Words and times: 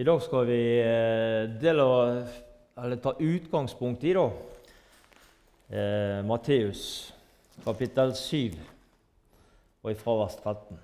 I 0.00 0.04
dag 0.04 0.22
skal 0.24 0.46
vi 0.48 0.60
eh, 0.80 1.50
dele, 1.60 1.84
ta 3.04 3.10
utgangspunkt 3.20 4.04
i 4.08 4.14
da, 4.16 4.22
eh, 5.68 6.20
Matteus 6.24 6.84
kapittel 7.66 8.14
7 8.16 8.54
og 9.82 9.90
ifra 9.92 10.14
vers 10.22 10.38
13. 10.40 10.78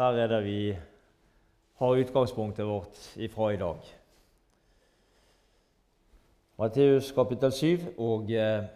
Der 0.00 0.18
er 0.18 0.32
det 0.32 0.40
vi 0.48 0.56
har 1.78 2.02
utgangspunktet 2.02 2.66
vårt 2.66 2.98
ifra 3.14 3.52
i 3.54 3.62
dag. 3.62 3.86
Matteus 6.58 7.12
kapittel 7.14 7.54
7 7.54 7.86
og 7.98 8.34
eh, 8.34 8.66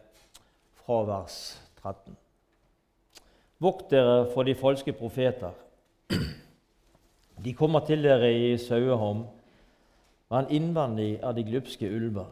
fra 0.84 1.02
vers 1.10 1.40
13. 1.82 2.14
Vokt 3.58 3.90
dere 3.90 4.30
for 4.30 4.46
de 4.46 4.54
falske 4.54 4.94
profeter. 4.94 5.50
De 7.44 7.52
kommer 7.52 7.84
til 7.84 8.00
dere 8.00 8.30
i 8.32 8.54
sauehom, 8.56 9.26
men 10.32 10.46
innvendig 10.48 11.18
er 11.20 11.34
de 11.36 11.44
glupske 11.44 11.90
ulver. 11.92 12.30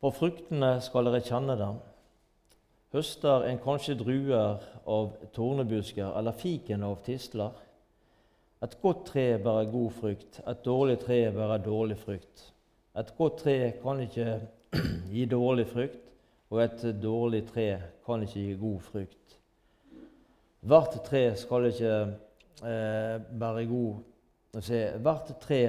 På 0.00 0.12
fruktene 0.14 0.78
skal 0.84 1.10
dere 1.10 1.20
kjenne 1.24 1.56
dem. 1.60 1.82
Høster 2.94 3.44
en 3.48 3.60
kanskje 3.60 3.98
druer 4.00 4.62
av 4.88 5.12
tornebusker 5.36 6.16
eller 6.16 6.36
fiken 6.38 6.86
av 6.86 6.96
tisler? 7.04 7.52
Et 8.64 8.76
godt 8.80 9.04
tre 9.10 9.26
bærer 9.42 9.68
god 9.72 9.92
frukt, 9.98 10.40
et 10.40 10.64
dårlig 10.64 10.98
tre 11.02 11.20
bærer 11.34 11.64
dårlig 11.64 11.98
frukt. 12.00 12.44
Et 12.96 13.10
godt 13.18 13.40
tre 13.42 13.56
kan 13.82 14.00
ikke 14.00 14.38
gi 15.12 15.26
dårlig 15.28 15.66
frukt, 15.68 16.12
og 16.54 16.62
et 16.64 16.86
dårlig 17.02 17.42
tre 17.50 17.68
kan 18.06 18.22
ikke 18.24 18.40
gi 18.46 18.54
god 18.60 18.80
frukt. 18.86 19.40
Hvert 20.64 21.02
tre 21.04 21.26
skal 21.36 21.68
ikke 21.68 21.96
eh, 22.62 23.20
bærer 23.40 23.66
god 23.66 24.60
se, 24.62 24.98
Hvert 25.02 25.32
tre 25.40 25.60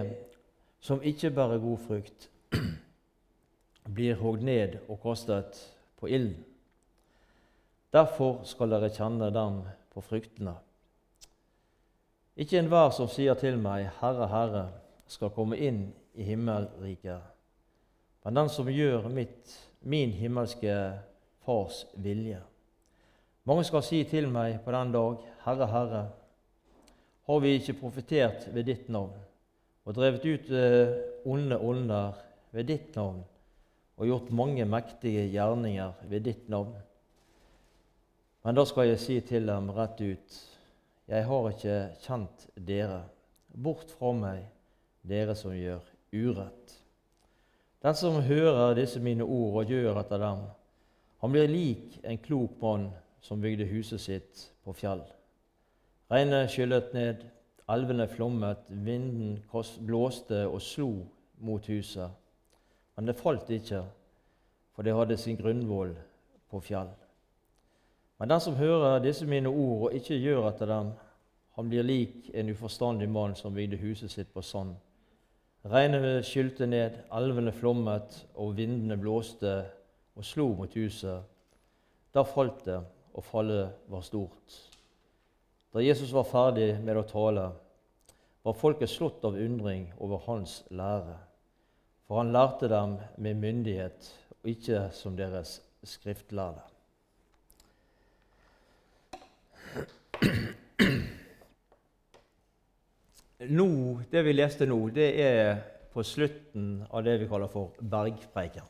som 0.79 1.01
ikke 1.01 1.31
bærer 1.33 1.57
god 1.57 1.77
frukt, 1.77 2.29
blir 3.95 4.19
hogd 4.19 4.43
ned 4.45 4.77
og 4.89 4.99
kastet 5.01 5.57
på 5.97 6.07
ilden. 6.07 6.43
Derfor 7.93 8.41
skal 8.43 8.69
dere 8.69 8.91
kjenne 8.91 9.31
dem 9.33 9.61
på 9.93 10.01
fruktene. 10.03 10.53
Ikke 12.35 12.59
enhver 12.59 12.91
som 12.91 13.07
sier 13.07 13.37
til 13.39 13.55
meg, 13.57 13.87
Herre, 14.01 14.27
Herre, 14.27 14.65
skal 15.07 15.31
komme 15.31 15.57
inn 15.57 15.87
i 16.17 16.25
himmelriket, 16.27 17.21
men 18.25 18.35
den 18.35 18.49
som 18.49 18.67
gjør 18.67 19.07
mitt, 19.13 19.53
min 19.81 20.11
himmelske 20.11 20.73
Fars 21.45 21.85
vilje. 22.01 22.41
Mange 23.45 23.63
skal 23.63 23.83
si 23.85 24.01
til 24.09 24.27
meg 24.33 24.57
på 24.65 24.73
den 24.73 24.91
dag, 24.91 25.25
Herre, 25.45 25.67
Herre, 25.71 26.03
har 27.25 27.39
vi 27.41 27.55
ikke 27.57 27.77
profetert 27.79 28.49
ved 28.53 28.67
ditt 28.69 28.89
navn 28.93 29.15
og 29.85 29.95
drevet 29.97 30.25
ut 30.25 30.51
eh, 30.53 30.91
onde 31.29 31.57
ånder 31.61 32.19
ved 32.53 32.69
ditt 32.69 32.97
navn 32.97 33.23
og 33.95 34.09
gjort 34.09 34.33
mange 34.35 34.65
mektige 34.67 35.25
gjerninger 35.33 35.93
ved 36.09 36.25
ditt 36.27 36.49
navn? 36.49 36.73
Men 38.45 38.57
da 38.57 38.65
skal 38.69 38.91
jeg 38.91 39.01
si 39.01 39.19
til 39.25 39.47
dem 39.49 39.71
rett 39.73 40.01
ut, 40.05 40.37
jeg 41.09 41.25
har 41.25 41.47
ikke 41.49 41.77
kjent 42.03 42.47
dere. 42.67 43.01
Bort 43.55 43.89
fra 43.97 44.11
meg, 44.13 44.43
dere 45.05 45.33
som 45.37 45.53
gjør 45.55 45.81
urett. 46.13 46.75
Den 47.81 47.97
som 47.97 48.19
hører 48.25 48.75
disse 48.77 49.01
mine 49.01 49.25
ord 49.25 49.61
og 49.61 49.73
gjør 49.73 50.01
etter 50.01 50.21
dem, 50.21 50.45
han 51.21 51.33
blir 51.33 51.49
lik 51.49 51.99
en 52.03 52.21
klok 52.21 52.57
mann 52.61 52.89
som 53.25 53.41
bygde 53.41 53.65
huset 53.69 54.01
sitt 54.01 54.47
på 54.65 54.73
fjell. 54.77 55.01
Regnet 56.11 56.51
skyllet 56.53 56.93
ned, 56.93 57.23
elvene 57.69 58.05
flommet, 58.07 58.67
vinden 58.69 59.39
blåste 59.87 60.43
og 60.45 60.61
slo 60.61 60.89
mot 61.41 61.65
huset. 61.65 62.11
Men 62.95 63.09
det 63.09 63.17
falt 63.17 63.49
ikke, 63.49 63.81
for 64.75 64.85
det 64.85 64.93
hadde 64.93 65.17
sin 65.17 65.39
grunnvoll 65.39 65.95
på 66.51 66.61
fjell. 66.61 66.91
Men 68.19 68.29
den 68.29 68.39
som 68.39 68.55
hører 68.55 69.01
disse 69.03 69.25
mine 69.25 69.49
ord 69.49 69.87
og 69.87 69.97
ikke 69.97 70.19
gjør 70.21 70.49
etter 70.51 70.69
dem, 70.69 70.93
han 71.55 71.69
blir 71.71 71.87
lik 71.87 72.29
en 72.33 72.51
uforstandig 72.51 73.09
mann 73.09 73.35
som 73.35 73.55
bygde 73.55 73.79
huset 73.81 74.11
sitt 74.11 74.31
på 74.33 74.43
sand. 74.43 74.75
Regnet 75.65 76.25
skylte 76.27 76.67
ned, 76.67 76.99
elvene 77.15 77.51
flommet, 77.51 78.19
og 78.35 78.53
vindene 78.59 78.97
blåste 79.01 79.55
og 80.15 80.25
slo 80.27 80.51
mot 80.53 80.73
huset. 80.77 81.23
Da 82.13 82.23
falt 82.27 82.61
det, 82.67 82.77
og 83.15 83.23
fallet 83.23 83.73
var 83.89 84.03
stort. 84.05 84.74
Da 85.75 85.81
Jesus 85.81 86.11
var 86.15 86.23
ferdig 86.23 86.69
med 86.79 86.95
å 86.95 87.01
tale, 87.03 87.49
var 88.47 88.53
folket 88.55 88.87
slått 88.87 89.25
av 89.27 89.33
undring 89.35 89.89
over 89.99 90.21
hans 90.23 90.61
lære. 90.71 91.17
For 92.07 92.21
han 92.21 92.31
lærte 92.31 92.69
dem 92.71 92.93
med 93.19 93.41
myndighet, 93.41 94.07
og 94.39 94.47
ikke 94.53 94.85
som 94.95 95.17
deres 95.19 95.57
skriftlærde. 95.83 96.63
Nå, 103.51 103.67
Det 104.11 104.23
vi 104.23 104.31
leste 104.31 104.69
nå, 104.71 104.79
det 104.95 105.09
er 105.25 105.59
på 105.91 106.07
slutten 106.07 106.85
av 106.87 107.03
det 107.03 107.17
vi 107.19 107.27
kaller 107.27 107.51
for 107.51 107.75
bergpreiken. 107.83 108.63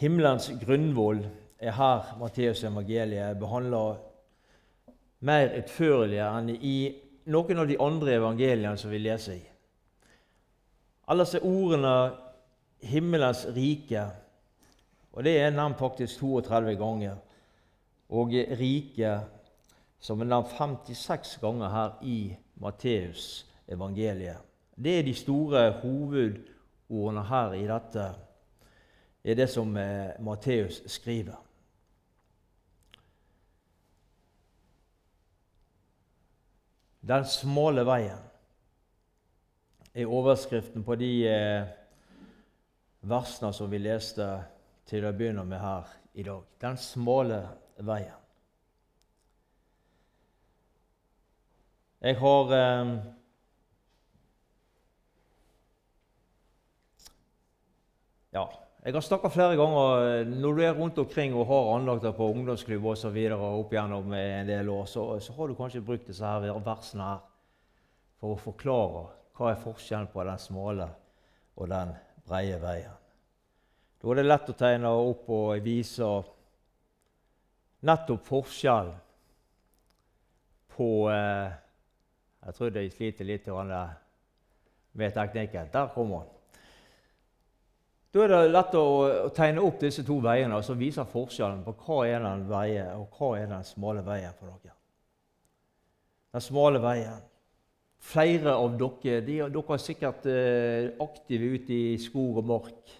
Himmelens 0.00 0.48
grunnvoll 0.64 1.20
er 1.60 1.76
her 1.76 2.16
Matteus 2.16 2.64
evangeliet 2.64 3.36
behandler 3.36 4.00
mer 5.20 5.54
utførlige 5.58 6.26
enn 6.26 6.50
i 6.54 6.76
noen 7.32 7.62
av 7.62 7.68
de 7.68 7.78
andre 7.80 8.18
evangeliene 8.18 8.76
som 8.80 8.92
vi 8.92 9.00
leser 9.00 9.38
i. 9.38 9.44
Alle 11.08 11.24
disse 11.24 11.40
ordene 11.40 12.12
'himmelens 12.84 13.46
rike', 13.56 14.10
og 15.12 15.24
det 15.24 15.40
er 15.40 15.50
nevnt 15.50 15.78
faktisk 15.78 16.20
32 16.20 16.76
ganger. 16.76 17.16
Og 18.08 18.28
'rike', 18.28 19.20
som 19.98 20.20
er 20.20 20.24
nevnt 20.24 20.48
56 20.48 21.38
ganger 21.40 21.68
her 21.68 21.90
i 22.02 22.36
Matteus 22.56 23.46
evangeliet. 23.68 24.36
Det 24.84 24.98
er 24.98 25.02
de 25.02 25.14
store 25.14 25.70
hovedordene 25.70 27.24
her 27.24 27.52
i 27.52 27.66
dette, 27.66 28.14
er 29.24 29.34
det 29.34 29.48
som 29.50 29.76
eh, 29.76 30.20
Matteus 30.20 30.82
skriver. 30.86 31.38
Den 37.04 37.26
smale 37.28 37.82
veien 37.84 38.20
er 39.94 40.08
overskriften 40.08 40.84
på 40.86 40.96
de 40.96 41.10
eh, 41.28 41.66
versene 43.04 43.52
som 43.52 43.68
vi 43.68 43.82
leste 43.82 44.24
til 44.88 45.04
å 45.04 45.12
begynne 45.12 45.44
med 45.44 45.60
her 45.60 45.90
i 46.16 46.24
dag. 46.24 46.46
Den 46.64 46.80
smale 46.80 47.42
veien. 47.84 48.22
Jeg 52.04 52.18
har 52.20 52.56
eh, 52.56 52.94
Ja, 58.34 58.48
jeg 58.84 58.92
har 58.92 59.00
snakka 59.00 59.30
flere 59.32 59.56
ganger 59.56 60.02
eh, 60.04 60.26
når 60.28 60.56
du 60.56 60.62
er 60.62 60.74
rundt 60.76 60.98
omkring 61.00 61.32
og 61.32 61.46
har 61.48 61.70
andakter 61.78 62.12
på 62.12 62.26
ungdomsklubb 62.34 62.90
osv. 62.92 63.14
opp 63.32 63.72
gjennom 63.72 64.12
en 64.12 64.50
del 64.50 64.68
år, 64.68 64.84
så, 64.84 65.06
så, 65.24 65.32
har 65.32 65.48
du 65.48 65.54
kanskje 65.56 65.80
brukt 65.80 66.04
disse 66.06 66.24
her 66.24 66.44
versene 66.66 67.06
her 67.08 67.22
for 68.20 68.34
å 68.34 68.42
forklare 68.42 69.06
hva 69.38 69.50
er 69.50 69.62
forskjellen 69.62 70.10
på 70.12 70.26
den 70.28 70.42
smale 70.42 70.90
og 71.56 71.72
den 71.72 71.94
breie 72.28 72.60
veien. 72.60 73.00
Da 74.02 74.12
er 74.12 74.20
det 74.20 74.26
lett 74.26 74.52
å 74.52 74.58
tegne 74.58 74.92
opp 75.00 75.32
og 75.32 75.64
vise 75.64 76.10
nettopp 77.88 78.28
forskjellen 78.28 79.00
på 80.76 80.90
eh, 81.08 81.60
Jeg 82.44 82.54
tror 82.58 82.70
de 82.76 82.88
sliter 82.92 83.24
litt 83.24 83.46
med 84.92 85.14
teknikken. 85.16 85.72
Der 85.72 85.88
kommer 85.94 86.18
han. 86.18 86.33
Da 88.14 88.22
er 88.22 88.30
det 88.30 88.52
lett 88.54 88.74
å, 88.78 88.86
å, 89.26 89.30
tegne 89.34 89.62
opp 89.66 89.80
disse 89.82 90.04
to 90.06 90.20
veiene 90.22 90.54
og 90.54 90.78
vise 90.78 91.02
forskjellen 91.10 91.64
på 91.66 91.72
hva 91.82 91.96
er 92.06 92.20
den 92.22 92.44
veien 92.46 92.92
og 92.94 93.16
hva 93.18 93.32
er 93.40 93.48
den 93.50 93.66
smale 93.66 94.04
veien 94.06 94.36
for 94.38 94.52
dere. 94.52 94.76
Den 96.30 96.44
smale 96.44 96.78
veien. 96.82 97.24
Flere 98.04 98.54
av 98.54 98.76
dere 98.78 99.18
de, 99.26 99.40
dere 99.50 99.74
er 99.74 99.82
sikkert 99.82 100.28
eh, 100.30 100.92
aktive 101.02 101.50
ute 101.56 101.74
i 101.74 101.98
skog 101.98 102.38
og 102.38 102.46
mark. 102.52 102.94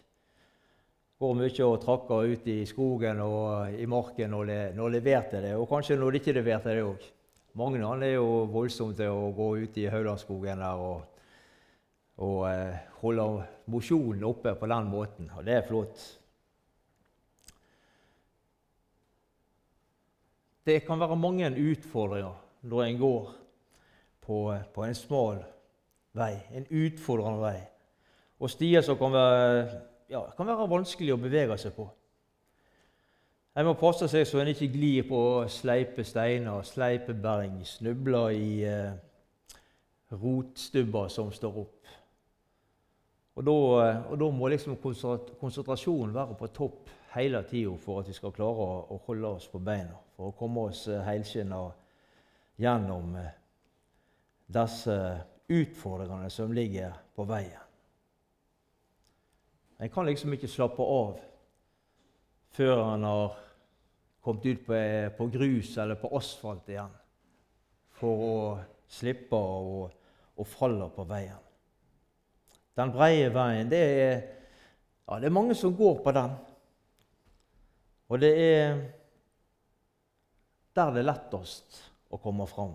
Går 1.23 1.39
mye 1.39 1.69
og 1.69 1.79
trakker 1.85 2.35
ut 2.35 2.51
i 2.51 2.59
skogen 2.67 3.23
og 3.23 3.79
i 3.79 3.87
marken 3.87 4.35
når 4.35 4.51
le, 4.51 4.61
når 4.75 4.97
leverte 4.97 5.45
det, 5.47 5.55
og 5.55 5.71
kanskje 5.71 6.01
når 6.01 6.11
de 6.11 6.25
ikke 6.25 6.39
leverte 6.41 6.75
det 6.75 6.83
òg. 6.83 7.11
han 7.55 8.03
er 8.03 8.17
jo 8.17 8.49
voldsom 8.51 8.97
til 8.99 9.15
å 9.15 9.31
gå 9.31 9.53
ut 9.63 9.79
i 9.79 9.87
Haulandskogen 9.87 10.59
der 10.59 10.75
og 10.75 11.14
og 12.17 12.45
eh, 12.51 12.77
holder 13.01 13.43
mosjonen 13.67 14.25
oppe 14.25 14.55
på 14.55 14.67
den 14.71 14.91
måten. 14.91 15.31
Og 15.37 15.47
det 15.47 15.55
er 15.59 15.67
flott. 15.67 16.05
Det 20.67 20.85
kan 20.87 21.01
være 21.01 21.17
mange 21.17 21.51
utfordringer 21.71 22.41
når 22.63 22.85
en 22.85 22.99
går 22.99 23.35
på, 24.21 24.39
på 24.75 24.85
en 24.85 24.95
smal 24.95 25.43
vei, 26.17 26.39
en 26.55 26.67
utfordrende 26.71 27.43
vei. 27.43 27.59
Og 28.41 28.51
stier 28.51 28.81
som 28.83 28.97
kan 28.99 29.13
være, 29.13 29.83
ja, 30.11 30.23
kan 30.37 30.49
være 30.49 30.71
vanskelig 30.71 31.13
å 31.15 31.21
bevege 31.21 31.59
seg 31.61 31.75
på. 31.77 31.89
En 33.55 33.69
må 33.69 33.77
passe 33.79 34.09
seg 34.11 34.25
så 34.27 34.41
en 34.43 34.51
ikke 34.51 34.73
glir 34.73 35.05
på 35.07 35.19
sleipe 35.53 36.03
steiner, 36.07 36.65
sleipe 36.67 37.15
berg, 37.15 37.61
snubler 37.69 38.33
i 38.35 38.49
eh, 38.67 38.97
rotstubber 40.11 41.13
som 41.13 41.31
står 41.33 41.61
opp. 41.63 41.93
Og 43.35 43.45
da, 43.45 43.55
eh, 43.89 44.33
må 44.33 44.49
liksom 44.49 44.77
konsentrasjonen 44.79 46.15
være 46.15 46.37
på 46.39 46.47
topp 46.55 46.91
hele 47.15 47.43
tida 47.51 47.75
for 47.83 48.01
at 48.01 48.09
vi 48.09 48.15
skal 48.15 48.33
klare 48.35 48.63
å, 48.63 48.81
å, 48.95 49.01
holde 49.07 49.33
oss 49.39 49.49
på 49.51 49.59
beina, 49.59 49.97
for 50.15 50.31
å 50.31 50.37
komme 50.39 50.69
oss 50.71 50.87
eh, 50.89 51.03
helskinna 51.03 51.61
gjennom 52.63 53.17
eh, 53.19 53.33
disse 54.55 54.99
utfordringene 55.51 56.31
som 56.31 56.55
ligger 56.55 56.95
på 57.15 57.27
veien. 57.27 57.61
En 59.83 59.91
kan 59.91 60.07
liksom 60.07 60.33
ikke 60.33 60.49
slappe 60.49 60.83
av 60.83 61.19
før 62.55 62.85
han 62.85 63.03
har 63.03 63.35
kommet 64.23 64.47
ut 64.47 64.63
på, 64.69 64.79
på 65.19 65.27
grus 65.35 65.75
eller 65.83 65.99
på 65.99 66.13
asfalt 66.17 66.71
igjen, 66.71 66.93
for 67.99 68.23
å 68.29 68.37
slippe 68.87 69.37
å, 69.37 69.89
å 70.39 70.47
falle 70.47 70.87
på 70.95 71.07
veien. 71.11 71.44
Den 72.75 72.91
breie 72.95 73.31
veien, 73.31 73.71
det 73.71 73.81
er, 73.81 74.15
ja, 75.07 75.19
det 75.21 75.29
er 75.29 75.35
mange 75.35 75.55
som 75.55 75.77
går 75.77 76.01
på 76.03 76.15
den. 76.15 76.33
Og 78.09 78.21
det 78.21 78.33
er 78.35 78.79
der 80.75 80.91
det 80.91 81.05
er 81.05 81.07
lettest 81.07 81.85
å 82.11 82.19
komme 82.19 82.47
fram. 82.51 82.75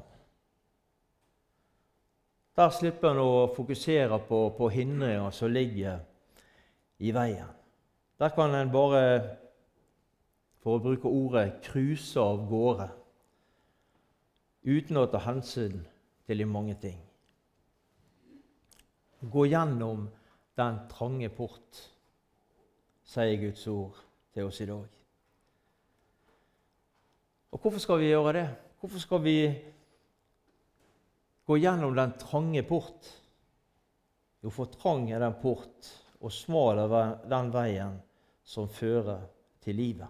Der 2.56 2.72
slipper 2.76 3.12
en 3.12 3.22
å 3.24 3.34
fokusere 3.56 4.20
på, 4.28 4.40
på 4.56 4.70
hindringer 4.72 5.32
som 5.36 5.52
ligger 5.52 6.00
i 7.00 7.12
veien. 7.16 7.52
Der 8.20 8.32
kan 8.36 8.56
en 8.56 8.72
bare, 8.72 9.04
for 10.60 10.76
å 10.76 10.84
bruke 10.84 11.08
ordet, 11.08 11.62
cruise 11.64 12.20
av 12.20 12.42
gårde 12.50 12.90
uten 14.68 15.00
å 15.00 15.08
ta 15.08 15.22
hensyn 15.24 15.80
til 16.28 16.44
de 16.44 16.48
mange 16.48 16.76
ting. 16.80 17.00
Gå 19.20 19.46
gjennom 19.46 20.08
den 20.56 20.80
trange 20.92 21.30
port, 21.30 21.80
sier 23.04 23.36
Guds 23.42 23.66
ord 23.68 23.98
til 24.34 24.48
oss 24.48 24.60
i 24.64 24.68
dag. 24.70 24.86
Og 27.50 27.60
hvorfor 27.60 27.82
skal 27.84 28.00
vi 28.00 28.12
gjøre 28.12 28.34
det? 28.38 28.48
Hvorfor 28.80 29.02
skal 29.04 29.24
vi 29.24 29.38
gå 31.46 31.58
gjennom 31.60 31.96
den 31.98 32.14
trange 32.22 32.64
port? 32.64 33.10
Jo, 34.44 34.52
for 34.54 34.72
trang 34.72 35.10
er 35.12 35.20
den 35.20 35.36
port 35.42 35.90
og 36.20 36.32
smal 36.32 36.80
er 36.84 37.18
den 37.32 37.52
veien 37.52 37.98
som 38.44 38.70
fører 38.72 39.26
til 39.64 39.76
livet. 39.80 40.08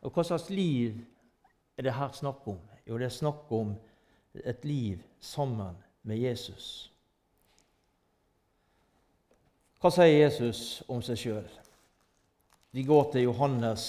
Og 0.00 0.14
hva 0.14 0.24
slags 0.24 0.48
liv 0.50 0.96
er 1.76 1.86
det 1.86 1.94
her 1.94 2.12
snakk 2.16 2.46
om? 2.48 2.58
Jo, 2.86 2.98
det 2.98 3.10
er 3.10 3.14
snakk 3.14 3.50
om 3.54 3.74
et 4.34 4.64
liv 4.64 5.02
sammen 5.20 5.76
med 6.02 6.18
Jesus. 6.18 6.90
Hva 9.80 9.88
sier 9.94 10.12
Jesus 10.12 10.82
om 10.92 11.00
seg 11.04 11.16
sjøl? 11.16 11.46
Vi 12.70 12.84
går 12.86 13.06
til 13.12 13.24
Johannes 13.26 13.84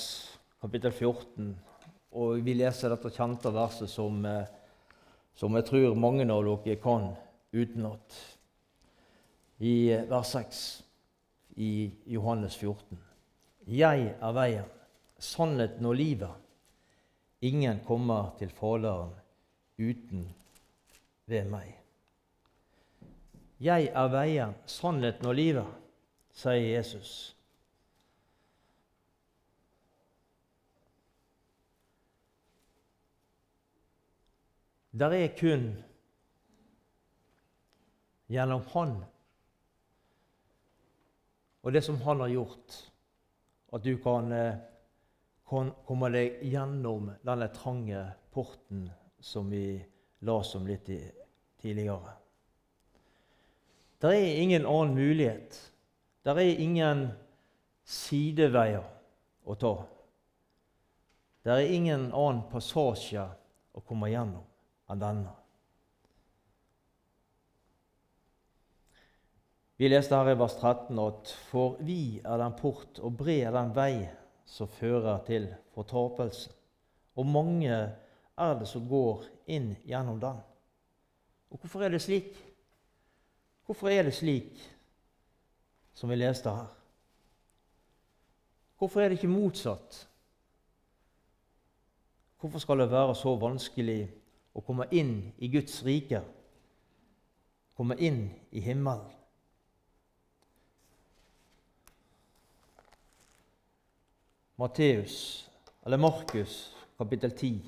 kapittel 0.61 0.93
14, 0.93 1.51
og 2.17 2.45
vi 2.45 2.55
leser 2.55 2.93
dette 2.93 3.11
kjente 3.13 3.51
verset 3.53 3.91
som, 3.91 4.23
eh, 4.25 4.47
som 5.35 5.55
jeg 5.55 5.67
tror 5.67 5.99
mange 5.99 6.25
av 6.31 6.47
dere 6.47 6.79
kan 6.81 7.11
utenat 7.51 8.17
i 9.59 9.91
vers 10.09 10.31
6 10.33 10.83
i 11.57 11.91
Johannes 12.05 12.55
14. 12.57 12.97
Jeg 13.67 14.15
er 14.15 14.33
veien, 14.33 14.71
sannheten 15.19 15.85
og 15.85 15.95
livet. 15.95 16.33
Ingen 17.41 17.83
kommer 17.85 18.33
til 18.39 18.49
Faderen 18.49 19.13
uten 19.77 20.25
ved 21.27 21.45
meg. 21.51 21.80
Jeg 23.61 23.91
er 23.93 24.09
veien, 24.09 24.55
sannheten 24.65 25.27
og 25.29 25.37
livet, 25.37 25.67
sier 26.33 26.65
Jesus. 26.77 27.11
Der 34.91 35.13
er 35.15 35.29
kun 35.37 35.69
gjennom 38.31 38.65
Han 38.73 38.97
og 41.61 41.73
det 41.73 41.83
som 41.85 41.99
han 42.01 42.23
har 42.23 42.31
gjort, 42.33 42.77
at 43.73 43.83
du 43.83 43.97
kan, 44.01 44.31
eh, 44.31 44.57
kan 45.49 45.71
komme 45.85 46.09
deg 46.09 46.41
gjennom 46.49 47.11
denne 47.21 47.47
trange 47.53 48.01
porten 48.33 48.87
som 49.19 49.49
vi 49.49 49.77
las 50.25 50.55
om 50.55 50.65
litt 50.65 50.89
tidligere. 51.61 52.15
Det 54.01 54.13
er 54.17 54.41
ingen 54.41 54.65
annen 54.65 54.95
mulighet. 54.97 55.57
Det 56.25 56.33
er 56.33 56.61
ingen 56.63 57.03
sideveier 57.85 58.85
å 59.45 59.55
ta. 59.61 59.75
Det 61.45 61.53
er 61.53 61.73
ingen 61.73 62.09
annen 62.09 62.41
passasje 62.49 63.27
å 63.73 63.83
komme 63.85 64.09
gjennom 64.09 64.45
enn 64.91 65.01
denne. 65.01 65.35
Vi 69.81 69.89
leste 69.89 70.17
her 70.17 70.33
i 70.33 70.37
vers 70.37 70.57
13 70.59 70.99
at 71.01 71.29
for 71.49 71.79
vi 71.81 72.21
er 72.21 72.37
den 72.37 72.53
port, 72.57 72.99
og 73.01 73.15
bred 73.17 73.47
er 73.47 73.55
den 73.55 73.71
vei 73.73 73.95
som 74.45 74.69
fører 74.69 75.23
til 75.25 75.47
fortapelsen. 75.73 76.53
Og 77.17 77.25
mange 77.25 77.73
er 77.73 78.53
det 78.59 78.67
som 78.69 78.85
går 78.89 79.25
inn 79.49 79.71
gjennom 79.85 80.19
den. 80.21 80.37
Og 81.49 81.61
hvorfor 81.61 81.85
er 81.85 81.93
det 81.93 82.01
slik? 82.05 82.37
Hvorfor 83.71 83.87
er 83.87 84.03
det 84.03 84.11
slik 84.13 84.71
som 85.93 86.09
vi 86.09 86.15
leste 86.15 86.51
her? 86.51 86.67
Hvorfor 88.77 88.99
er 89.01 89.07
det 89.09 89.15
ikke 89.15 89.27
motsatt? 89.31 90.09
Hvorfor 92.39 92.59
skal 92.59 92.79
det 92.79 92.89
være 92.91 93.15
så 93.15 93.31
vanskelig 93.39 94.09
å 94.51 94.65
komme 94.67 94.89
inn 94.91 95.13
i 95.39 95.47
Guds 95.55 95.79
rike? 95.87 96.19
Komme 97.79 97.95
inn 97.95 98.19
i 98.51 98.59
himmelen? 98.59 99.07
Matteus, 104.59 105.47
eller 105.85 105.97
Markus 105.97 106.75
kapittel 106.99 107.31
10 107.31 107.63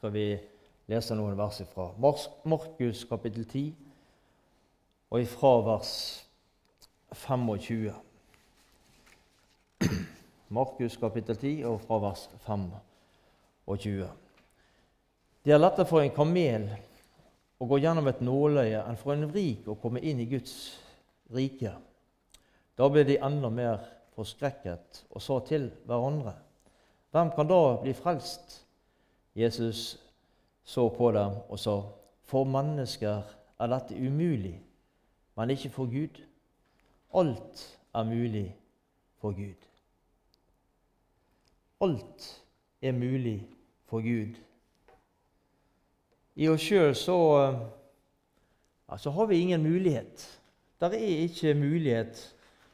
skal 0.00 0.16
vi 0.16 0.26
lese 0.88 1.12
noen 1.12 1.36
vers 1.36 1.60
ifra. 1.60 1.92
Markus 2.00 3.04
kapittel 3.04 3.44
10 3.44 3.91
og 5.12 5.20
ifra 5.20 5.58
vers 5.60 5.92
25. 7.12 7.92
Markus 10.56 10.96
kapittel 10.96 11.36
10 11.36 11.64
og 11.68 11.82
fra 11.84 11.98
vers 12.00 12.30
25. 12.46 14.06
Det 15.44 15.52
er 15.52 15.60
lettere 15.60 15.84
for 15.90 16.00
en 16.00 16.14
kamel 16.16 16.64
å 17.60 17.68
gå 17.68 17.82
gjennom 17.82 18.08
et 18.08 18.24
nåløye 18.24 18.80
enn 18.86 18.96
for 18.96 19.12
en 19.12 19.28
rik 19.34 19.68
å 19.68 19.76
komme 19.84 20.00
inn 20.00 20.24
i 20.24 20.28
Guds 20.32 20.56
rike. 21.36 21.74
Da 22.72 22.88
ble 22.88 23.04
de 23.04 23.20
enda 23.20 23.52
mer 23.52 23.84
forskrekket 24.16 25.04
og 25.10 25.20
sa 25.20 25.42
til 25.44 25.68
hverandre.: 25.84 26.38
Hvem 27.12 27.36
kan 27.36 27.52
da 27.52 27.62
bli 27.84 27.92
frelst? 27.92 28.62
Jesus 29.36 29.98
så 30.64 30.88
på 30.88 31.12
dem 31.12 31.36
og 31.48 31.58
sa, 31.58 31.82
For 32.24 32.48
mennesker 32.48 33.22
er 33.60 33.68
dette 33.68 33.94
umulig, 33.94 34.56
men 35.36 35.50
ikke 35.50 35.70
for 35.70 35.86
Gud. 35.86 36.22
Alt 37.14 37.78
er 37.94 38.04
mulig 38.04 38.56
for 39.20 39.32
Gud. 39.32 39.68
Alt 41.80 42.42
er 42.82 42.92
mulig 42.92 43.48
for 43.84 44.00
Gud. 44.00 44.34
I 46.34 46.48
oss 46.48 46.64
sjøl 46.64 46.94
så, 46.96 47.18
ja, 48.88 48.96
så 48.96 49.10
har 49.10 49.26
vi 49.26 49.40
ingen 49.40 49.62
mulighet. 49.62 50.40
Der 50.80 50.94
er 50.96 51.24
ikke 51.26 51.54
mulighet 51.54 52.22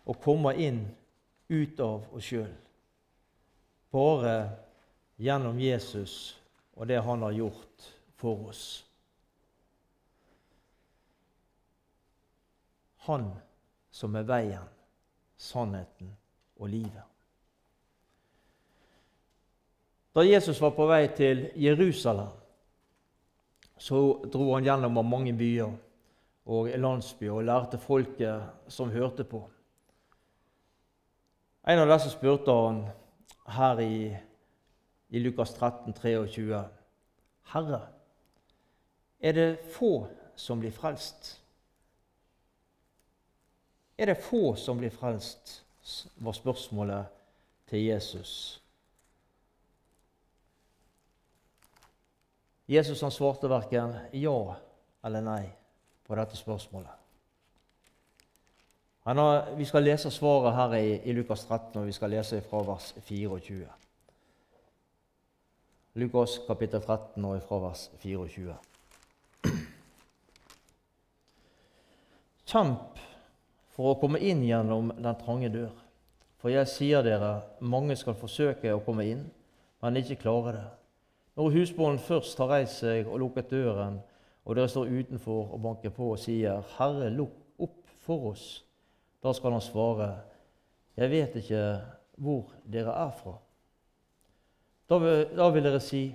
å 0.06 0.14
komme 0.14 0.54
inn 0.56 0.84
ut 1.50 1.80
av 1.80 2.06
oss 2.14 2.28
sjøl. 2.30 2.50
Bare 3.90 4.36
gjennom 5.18 5.58
Jesus 5.60 6.36
og 6.76 6.86
det 6.86 7.00
han 7.02 7.24
har 7.26 7.34
gjort 7.34 7.88
for 8.20 8.48
oss. 8.52 8.84
Han 13.08 13.30
som 13.90 14.16
er 14.20 14.26
veien, 14.28 14.64
sannheten 15.40 16.10
og 16.60 16.68
livet. 16.68 17.04
Da 20.12 20.24
Jesus 20.26 20.60
var 20.60 20.74
på 20.76 20.84
vei 20.90 21.06
til 21.16 21.46
Jerusalem, 21.56 22.34
så 23.78 24.00
dro 24.28 24.50
han 24.52 24.66
gjennom 24.66 25.00
mange 25.06 25.32
byer 25.32 25.72
og 26.52 26.68
landsbyer 26.68 27.32
og 27.32 27.48
lærte 27.48 27.80
folket 27.80 28.68
som 28.68 28.92
hørte 28.92 29.24
på. 29.24 29.40
En 31.68 31.80
av 31.80 31.88
disse 31.94 32.12
spurte 32.12 32.52
han 32.52 32.84
her 33.56 33.80
i, 33.84 34.12
i 35.08 35.24
Lukas 35.24 35.54
13, 35.54 35.96
23. 35.96 36.64
Herre, 37.54 37.82
er 39.20 39.32
det 39.32 39.50
få 39.72 39.92
som 40.36 40.60
blir 40.60 40.76
frelst? 40.76 41.38
Er 43.98 44.06
det 44.06 44.22
få 44.22 44.54
som 44.56 44.78
blir 44.78 44.90
frelst? 44.94 45.64
var 46.14 46.32
spørsmålet 46.32 47.04
til 47.68 47.78
Jesus. 47.78 48.62
Jesus 52.66 53.00
han 53.00 53.10
svarte 53.10 53.48
verken 53.48 53.94
ja 54.12 54.54
eller 55.04 55.24
nei 55.24 55.48
på 56.06 56.14
dette 56.18 56.36
spørsmålet. 56.36 56.92
Har, 59.08 59.54
vi 59.56 59.64
skal 59.64 59.82
lese 59.82 60.10
svaret 60.12 60.54
her 60.54 60.74
i, 60.76 61.00
i, 61.08 61.12
Lukas 61.16 61.46
13, 61.48 61.80
og 61.80 61.86
vi 61.86 61.92
skal 61.96 62.10
lese 62.12 62.42
fra 62.44 62.60
vers 62.68 62.94
24. 63.08 63.68
Lukas 65.94 66.38
kapittel 66.46 66.80
13 66.84 67.24
og 67.24 67.42
fra 67.48 67.58
vers 67.64 67.90
24. 68.02 68.56
Kjemp 72.52 73.07
for 73.78 73.92
å 73.92 73.98
komme 74.00 74.18
inn 74.18 74.40
gjennom 74.42 74.88
den 74.98 75.18
trange 75.20 75.48
dør. 75.54 75.70
For 76.42 76.50
jeg 76.50 76.66
sier 76.66 77.04
dere, 77.06 77.44
mange 77.62 77.94
skal 77.98 78.16
forsøke 78.18 78.72
å 78.74 78.82
komme 78.82 79.04
inn, 79.06 79.20
men 79.78 79.98
ikke 80.00 80.16
klare 80.24 80.54
det. 80.56 80.64
Når 81.38 81.52
husbonden 81.54 82.00
først 82.02 82.40
har 82.42 82.50
reist 82.50 82.80
seg 82.82 83.06
og 83.06 83.20
lukket 83.22 83.52
døren, 83.52 84.00
og 84.42 84.56
dere 84.58 84.70
står 84.72 84.90
utenfor 84.90 85.52
og 85.54 85.60
banker 85.62 85.92
på 85.94 86.08
og 86.10 86.18
sier, 86.18 86.58
'Herre, 86.74 87.10
lukk 87.14 87.36
opp 87.62 87.86
for 88.02 88.32
oss', 88.32 88.64
da 89.22 89.32
skal 89.32 89.52
han 89.52 89.60
svare, 89.60 90.22
'Jeg 90.96 91.10
vet 91.10 91.36
ikke 91.36 91.80
hvor 92.18 92.50
dere 92.66 92.90
er 92.90 93.10
fra'. 93.10 93.38
Da 94.90 94.98
vil, 94.98 95.36
da 95.36 95.50
vil 95.50 95.62
dere 95.62 95.80
si, 95.80 96.14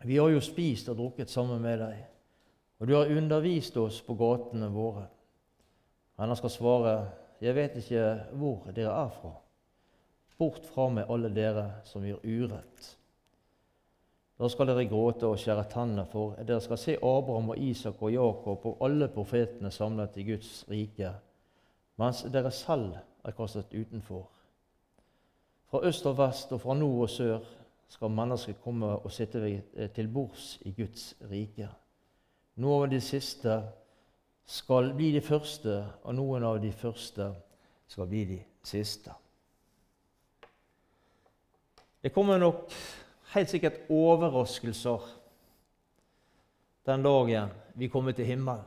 'Vi 0.00 0.16
har 0.16 0.28
jo 0.28 0.40
spist 0.40 0.88
og 0.88 0.96
drukket 0.96 1.30
sammen 1.30 1.60
med 1.60 1.78
deg', 1.80 2.06
og 2.80 2.88
du 2.88 2.94
har 2.94 3.16
undervist 3.16 3.76
oss 3.76 4.00
på 4.00 4.14
gatene 4.14 4.72
våre. 4.72 5.06
Men 6.16 6.28
han 6.28 6.36
skal 6.36 6.50
svare, 6.50 7.08
'Jeg 7.40 7.54
vet 7.54 7.76
ikke 7.76 8.20
hvor 8.32 8.70
dere 8.76 9.04
er 9.04 9.08
fra'. 9.08 9.40
Bort 10.38 10.66
fra 10.66 10.88
meg, 10.88 11.06
alle 11.10 11.34
dere 11.34 11.70
som 11.84 12.04
gjør 12.04 12.24
urett. 12.24 12.96
Da 14.38 14.48
skal 14.48 14.66
dere 14.66 14.84
gråte 14.88 15.26
og 15.26 15.38
skjære 15.40 15.64
tenner, 15.72 16.04
for 16.04 16.34
dere 16.44 16.60
skal 16.60 16.78
se 16.78 16.96
Abraham 16.96 17.54
og 17.54 17.58
Isak 17.58 18.02
og 18.02 18.12
Jakob 18.12 18.66
og 18.66 18.82
alle 18.84 19.08
profetene 19.08 19.70
samlet 19.70 20.16
i 20.16 20.26
Guds 20.28 20.64
rike, 20.70 21.12
mens 21.96 22.22
dere 22.32 22.50
selv 22.52 22.98
er 23.24 23.36
kastet 23.36 23.72
utenfor. 23.72 24.28
Fra 25.70 25.80
øst 25.88 26.06
og 26.06 26.18
vest 26.18 26.52
og 26.52 26.60
fra 26.60 26.74
nord 26.74 27.00
og 27.02 27.10
sør 27.10 27.48
skal 27.88 28.10
mennesker 28.10 28.60
komme 28.62 28.86
og 28.86 29.12
sitte 29.12 29.62
til 29.94 30.08
bords 30.08 30.58
i 30.68 30.74
Guds 30.76 31.14
rike. 31.30 31.68
Noen 32.56 32.84
av 32.84 32.90
de 32.90 33.00
siste 33.00 33.56
skal 34.46 34.92
bli 34.94 35.10
de 35.16 35.20
første, 35.24 35.80
og 36.06 36.14
noen 36.14 36.44
av 36.46 36.60
de 36.62 36.70
første 36.72 37.32
skal 37.90 38.08
bli 38.10 38.24
de 38.30 38.38
siste. 38.66 39.14
Det 42.02 42.12
kommer 42.14 42.38
nok 42.38 42.70
helt 43.32 43.50
sikkert 43.50 43.88
overraskelser 43.90 45.08
den 46.86 47.02
dagen 47.02 47.50
vi 47.74 47.88
kommer 47.90 48.14
til 48.14 48.28
himmelen. 48.28 48.62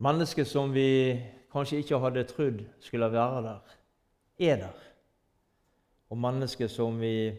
Mennesker 0.00 0.44
som 0.48 0.72
vi 0.74 1.20
kanskje 1.52 1.82
ikke 1.82 2.00
hadde 2.02 2.24
trodd 2.28 2.64
skulle 2.82 3.12
være 3.12 3.42
der, 3.44 3.74
er 4.48 4.56
der. 4.64 4.80
Og 6.10 6.18
mennesker 6.18 6.68
som 6.68 6.96
vi 7.00 7.30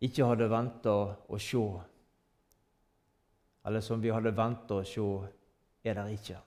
ikke 0.00 0.26
hadde 0.26 0.48
venta 0.50 0.96
å 1.28 1.38
se, 1.40 1.62
eller 3.68 3.80
som 3.84 4.00
vi 4.00 4.08
hadde 4.08 4.30
venta 4.32 4.78
å 4.80 4.84
se, 4.88 5.02
er 5.84 5.98
der 5.98 6.08
ikke. 6.08 6.38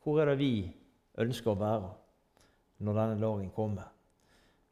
Hvor 0.00 0.22
er 0.22 0.30
det 0.30 0.38
vi 0.40 0.54
ønsker 1.20 1.52
å 1.52 1.60
være 1.60 1.92
når 2.80 2.98
denne 3.02 3.20
dagen 3.20 3.52
kommer? 3.52 3.92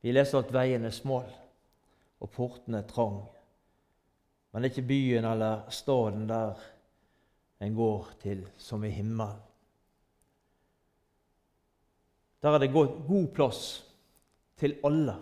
Vi 0.00 0.16
leser 0.16 0.40
at 0.40 0.56
veien 0.56 0.88
er 0.88 0.96
smal 0.96 1.28
og 2.24 2.32
portene 2.32 2.80
er 2.80 2.88
trang. 2.88 3.20
Men 4.48 4.62
det 4.62 4.70
er 4.70 4.78
ikke 4.78 4.92
byen 4.94 5.28
eller 5.28 5.68
staden 5.68 6.24
der 6.30 6.64
en 7.60 7.76
går 7.76 8.14
til, 8.24 8.46
som 8.56 8.80
i 8.88 8.96
himmelen. 8.96 9.44
Der 12.44 12.52
er 12.52 12.58
det 12.58 12.72
god 12.72 13.26
plass 13.32 13.86
til 14.60 14.76
alle 14.84 15.14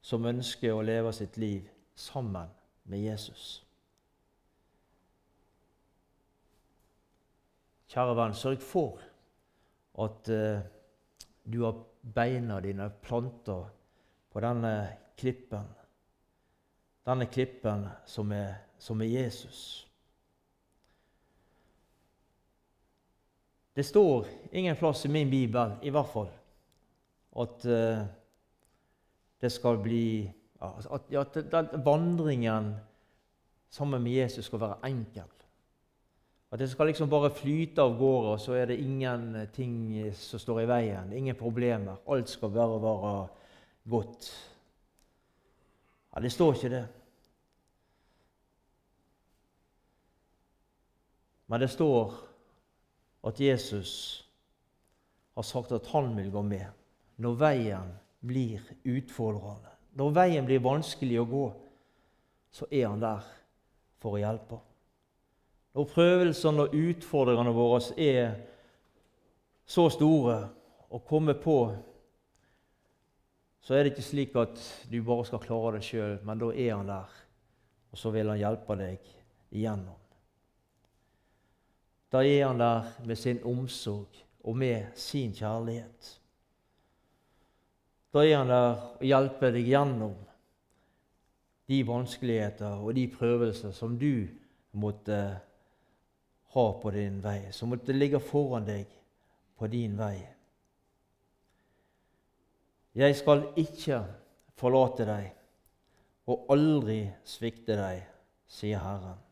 som 0.00 0.24
ønsker 0.24 0.72
å 0.72 0.80
leve 0.80 1.12
sitt 1.12 1.36
liv 1.36 1.66
sammen 1.92 2.48
med 2.88 3.02
Jesus. 3.04 3.58
Kjære 7.92 8.14
venn, 8.16 8.32
sørg 8.32 8.64
for 8.64 9.02
at 10.00 10.32
uh, 10.32 10.64
du 11.44 11.60
har 11.66 11.76
beina 12.00 12.56
dine 12.64 12.88
planta 13.04 13.58
på 14.32 14.40
denne 14.40 14.72
klippen. 15.20 15.68
Denne 17.04 17.28
klippen 17.28 17.84
som 18.08 18.32
er, 18.32 18.62
som 18.80 19.04
er 19.04 19.12
Jesus. 19.12 19.89
Det 23.80 23.84
står 23.84 24.26
ingen 24.52 24.76
plass 24.76 25.06
i 25.06 25.08
min 25.08 25.30
bibel, 25.30 25.70
i 25.82 25.88
hvert 25.88 26.08
fall, 26.12 26.26
at 27.40 27.62
uh, 27.64 28.02
det 29.40 29.48
skal 29.54 29.78
bli 29.80 30.30
At, 30.60 31.14
at, 31.16 31.38
den 31.52 31.84
vandringen 31.84 32.74
sammen 33.72 34.02
med 34.02 34.12
Jesus 34.12 34.44
skal 34.44 34.60
være 34.60 34.90
enkel. 34.90 35.32
At 36.52 36.58
det 36.60 36.68
skal 36.68 36.90
liksom 36.92 37.08
bare 37.08 37.32
flyte 37.32 37.80
av 37.80 37.96
gårde, 37.96 38.34
og 38.34 38.40
så 38.44 38.52
er 38.52 38.68
det 38.68 38.82
ingenting 38.84 40.12
som 40.12 40.38
står 40.44 40.60
i 40.60 40.68
veien. 40.68 41.12
Ingen 41.16 41.40
problemer. 41.40 42.04
Alt 42.04 42.28
skal 42.28 42.52
bare 42.52 42.82
være 42.82 43.28
godt. 43.88 44.28
Ja, 46.12 46.20
Det 46.20 46.32
står 46.32 46.54
ikke 46.54 46.74
det. 46.76 46.86
Men 51.46 51.60
det 51.60 51.70
står 51.70 52.29
at 53.26 53.40
Jesus 53.40 53.92
har 55.36 55.42
sagt 55.42 55.72
at 55.72 55.86
han 55.92 56.14
vil 56.16 56.30
gå 56.32 56.42
med 56.42 56.66
når 57.20 57.36
veien 57.36 57.90
blir 58.24 58.64
utfordrende. 58.84 59.68
Når 59.96 60.14
veien 60.16 60.46
blir 60.46 60.62
vanskelig 60.64 61.18
å 61.20 61.28
gå, 61.28 61.44
så 62.52 62.68
er 62.70 62.86
han 62.88 63.02
der 63.02 63.26
for 64.00 64.16
å 64.16 64.22
hjelpe. 64.22 64.60
Når 65.76 65.88
prøvelsene 65.92 66.64
og 66.64 66.74
utfordringene 66.74 67.52
våre 67.54 67.82
er 68.00 68.32
så 69.68 69.86
store 69.92 70.38
å 70.90 70.98
komme 71.06 71.36
på, 71.38 71.58
så 73.60 73.76
er 73.76 73.84
det 73.84 73.92
ikke 73.92 74.08
slik 74.08 74.36
at 74.40 74.60
du 74.90 74.98
bare 75.04 75.28
skal 75.28 75.44
klare 75.44 75.76
det 75.76 75.86
sjøl, 75.86 76.16
men 76.24 76.40
da 76.40 76.48
er 76.54 76.72
han 76.74 76.88
der, 76.88 77.16
og 77.92 78.00
så 78.00 78.10
vil 78.14 78.32
han 78.32 78.40
hjelpe 78.40 78.76
deg 78.80 79.12
igjennom. 79.52 79.99
Da 82.10 82.24
er 82.26 82.46
han 82.46 82.58
der 82.58 82.88
med 83.06 83.16
sin 83.16 83.38
omsorg 83.46 84.24
og 84.44 84.56
med 84.56 84.90
sin 84.98 85.32
kjærlighet. 85.34 86.16
Da 88.12 88.24
er 88.26 88.36
han 88.38 88.50
der 88.50 88.72
og 88.98 89.06
hjelper 89.06 89.54
deg 89.54 89.68
gjennom 89.70 90.16
de 91.70 91.78
vanskeligheter 91.86 92.82
og 92.82 92.96
de 92.98 93.06
prøvelser 93.14 93.70
som 93.76 93.94
du 93.98 94.26
måtte 94.72 95.20
ha 96.50 96.66
på 96.82 96.90
din 96.90 97.20
vei, 97.22 97.52
som 97.54 97.70
måtte 97.70 97.94
ligge 97.94 98.18
foran 98.18 98.66
deg 98.66 98.90
på 99.58 99.70
din 99.70 99.94
vei. 99.98 100.16
Jeg 102.98 103.14
skal 103.14 103.44
ikke 103.60 104.02
forlate 104.58 105.06
deg 105.06 105.30
og 106.30 106.50
aldri 106.50 107.04
svikte 107.22 107.78
deg, 107.78 108.02
sier 108.50 108.82
Herren. 108.82 109.29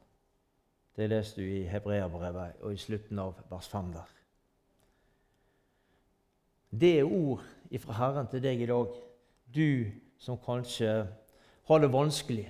Det 0.99 1.07
leste 1.07 1.41
du 1.41 1.47
i 1.47 1.67
Hebreabrevet 1.71 2.59
og 2.67 2.75
i 2.75 2.81
slutten 2.83 3.21
av 3.23 3.39
vers 3.51 3.71
5 3.71 3.93
der. 3.95 4.15
Det 6.75 6.93
er 6.99 7.07
ord 7.07 7.45
fra 7.79 7.99
Herren 8.01 8.29
til 8.29 8.43
deg 8.43 8.61
i 8.61 8.69
dag, 8.69 8.91
du 9.55 9.71
som 10.19 10.41
kanskje 10.43 10.91
har 11.69 11.81
det 11.81 11.93
vanskelig 11.93 12.49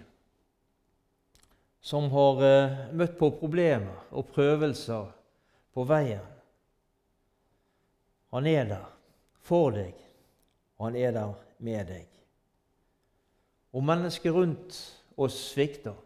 som 1.80 2.10
har 2.10 2.42
eh, 2.44 2.80
møtt 2.92 3.18
på 3.18 3.30
problemer 3.38 4.08
og 4.10 4.32
prøvelser 4.34 5.06
på 5.74 5.84
veien. 5.88 6.24
Han 8.34 8.48
er 8.48 8.66
der 8.68 8.88
for 9.48 9.72
deg, 9.72 9.94
og 10.76 10.88
han 10.88 10.98
er 11.00 11.14
der 11.16 11.32
med 11.64 11.88
deg. 11.88 12.08
Og 13.72 13.84
mennesker 13.84 14.34
rundt 14.36 14.76
oss 15.16 15.38
svikter, 15.52 15.96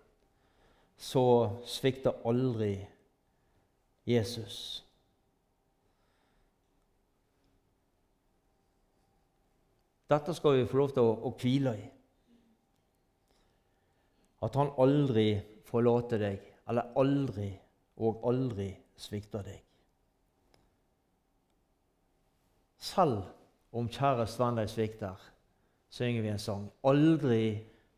så 1.03 1.25
svikter 1.67 2.15
aldri 2.29 2.77
Jesus. 4.07 4.85
Dette 10.13 10.35
skal 10.37 10.61
vi 10.61 10.69
få 10.69 10.79
lov 10.79 10.95
til 10.95 11.09
å, 11.09 11.17
å 11.27 11.35
hvile 11.41 11.75
i. 11.75 11.89
At 14.47 14.59
han 14.59 14.73
aldri 14.83 15.27
forlater 15.67 16.23
deg, 16.23 16.41
eller 16.71 16.95
aldri 16.99 17.51
og 18.03 18.23
aldri 18.29 18.71
svikter 18.99 19.47
deg. 19.47 19.61
Selv 22.83 23.23
om 23.75 23.89
kjære 23.91 24.27
venn 24.39 24.59
deg 24.59 24.71
svikter, 24.71 25.31
synger 25.91 26.23
vi 26.23 26.31
en 26.35 26.43
sang. 26.43 26.67
Aldri 26.87 27.45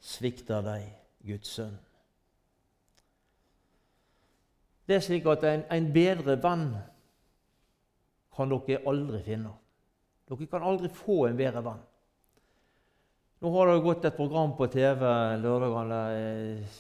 svikter 0.00 0.64
deg 0.64 0.88
Guds 1.25 1.56
sønn. 1.56 1.76
Det 4.85 4.99
er 4.99 5.05
slik 5.05 5.26
at 5.33 5.45
en, 5.49 5.64
en 5.73 5.91
bedre 5.93 6.37
venn 6.43 6.69
kan 8.35 8.50
dere 8.50 8.83
aldri 8.91 9.23
finne. 9.25 9.53
Dere 10.29 10.49
kan 10.50 10.64
aldri 10.67 10.91
få 10.93 11.26
en 11.29 11.38
bedre 11.38 11.62
venn. 11.64 11.83
Nå 13.45 13.53
har 13.53 13.69
det 13.69 13.85
gått 13.85 14.07
et 14.09 14.17
program 14.17 14.55
på 14.57 14.69
TV 14.73 15.03
lørdagene 15.43 16.00
eh, 16.17 16.76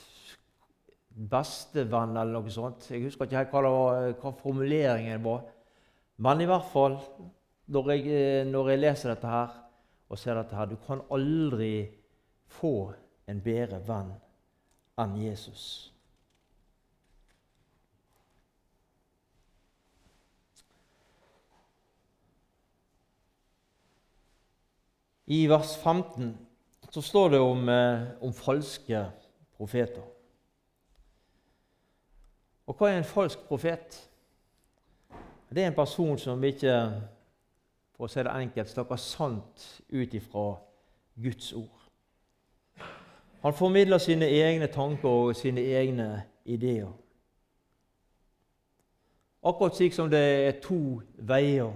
Bestevenn 1.14 2.16
eller 2.16 2.40
noe 2.40 2.50
sånt. 2.50 2.88
Jeg 2.90 3.04
husker 3.04 3.28
ikke 3.28 3.38
helt 3.38 3.52
hva, 3.52 3.60
var, 3.68 4.06
hva 4.18 4.32
formuleringen 4.40 5.22
var. 5.22 5.44
Men 6.24 6.40
i 6.42 6.48
hvert 6.48 6.66
fall, 6.72 6.96
når 7.70 7.90
jeg, 7.92 8.06
eh, 8.08 8.46
når 8.48 8.72
jeg, 8.72 8.82
leser 8.82 9.12
dette 9.12 9.30
her 9.30 9.54
og 10.08 10.20
ser 10.20 10.38
dette 10.38 10.56
her 10.56 10.68
Du 10.70 10.76
kan 10.86 11.02
aldri 11.12 11.86
få 12.58 12.92
en 13.30 13.40
bedre 13.44 13.80
venn 13.86 14.12
enn 15.00 15.16
Jesus. 15.20 15.93
I 25.26 25.46
vers 25.48 25.76
15 25.76 26.34
så 26.90 27.02
står 27.02 27.28
det 27.28 27.40
om, 27.40 27.68
eh, 27.68 28.02
om, 28.22 28.32
falske 28.32 29.06
profeter. 29.56 30.02
Og 32.66 32.76
hva 32.76 32.90
er 32.90 32.98
en 32.98 33.08
falsk 33.08 33.38
profet? 33.48 33.96
Det 35.50 35.62
er 35.62 35.66
en 35.66 35.76
person 35.76 36.18
som 36.18 36.44
ikke 36.44 36.76
for 37.94 38.08
å 38.08 38.10
si 38.10 38.22
det 38.26 38.34
enkelt, 38.34 38.70
snakker 38.70 38.98
sant 38.98 39.64
ut 39.94 40.14
ifra 40.18 40.44
Guds 41.22 41.52
ord. 41.54 41.80
Han 43.44 43.54
formidler 43.54 44.00
sine 44.02 44.26
egne 44.26 44.66
tanker 44.72 45.08
og 45.08 45.36
sine 45.38 45.62
egne 45.78 46.08
ideer. 46.44 46.90
Akkurat 49.44 49.76
slik 49.76 49.94
som 49.94 50.08
det 50.10 50.22
er 50.48 50.60
to 50.64 51.02
veier 51.28 51.74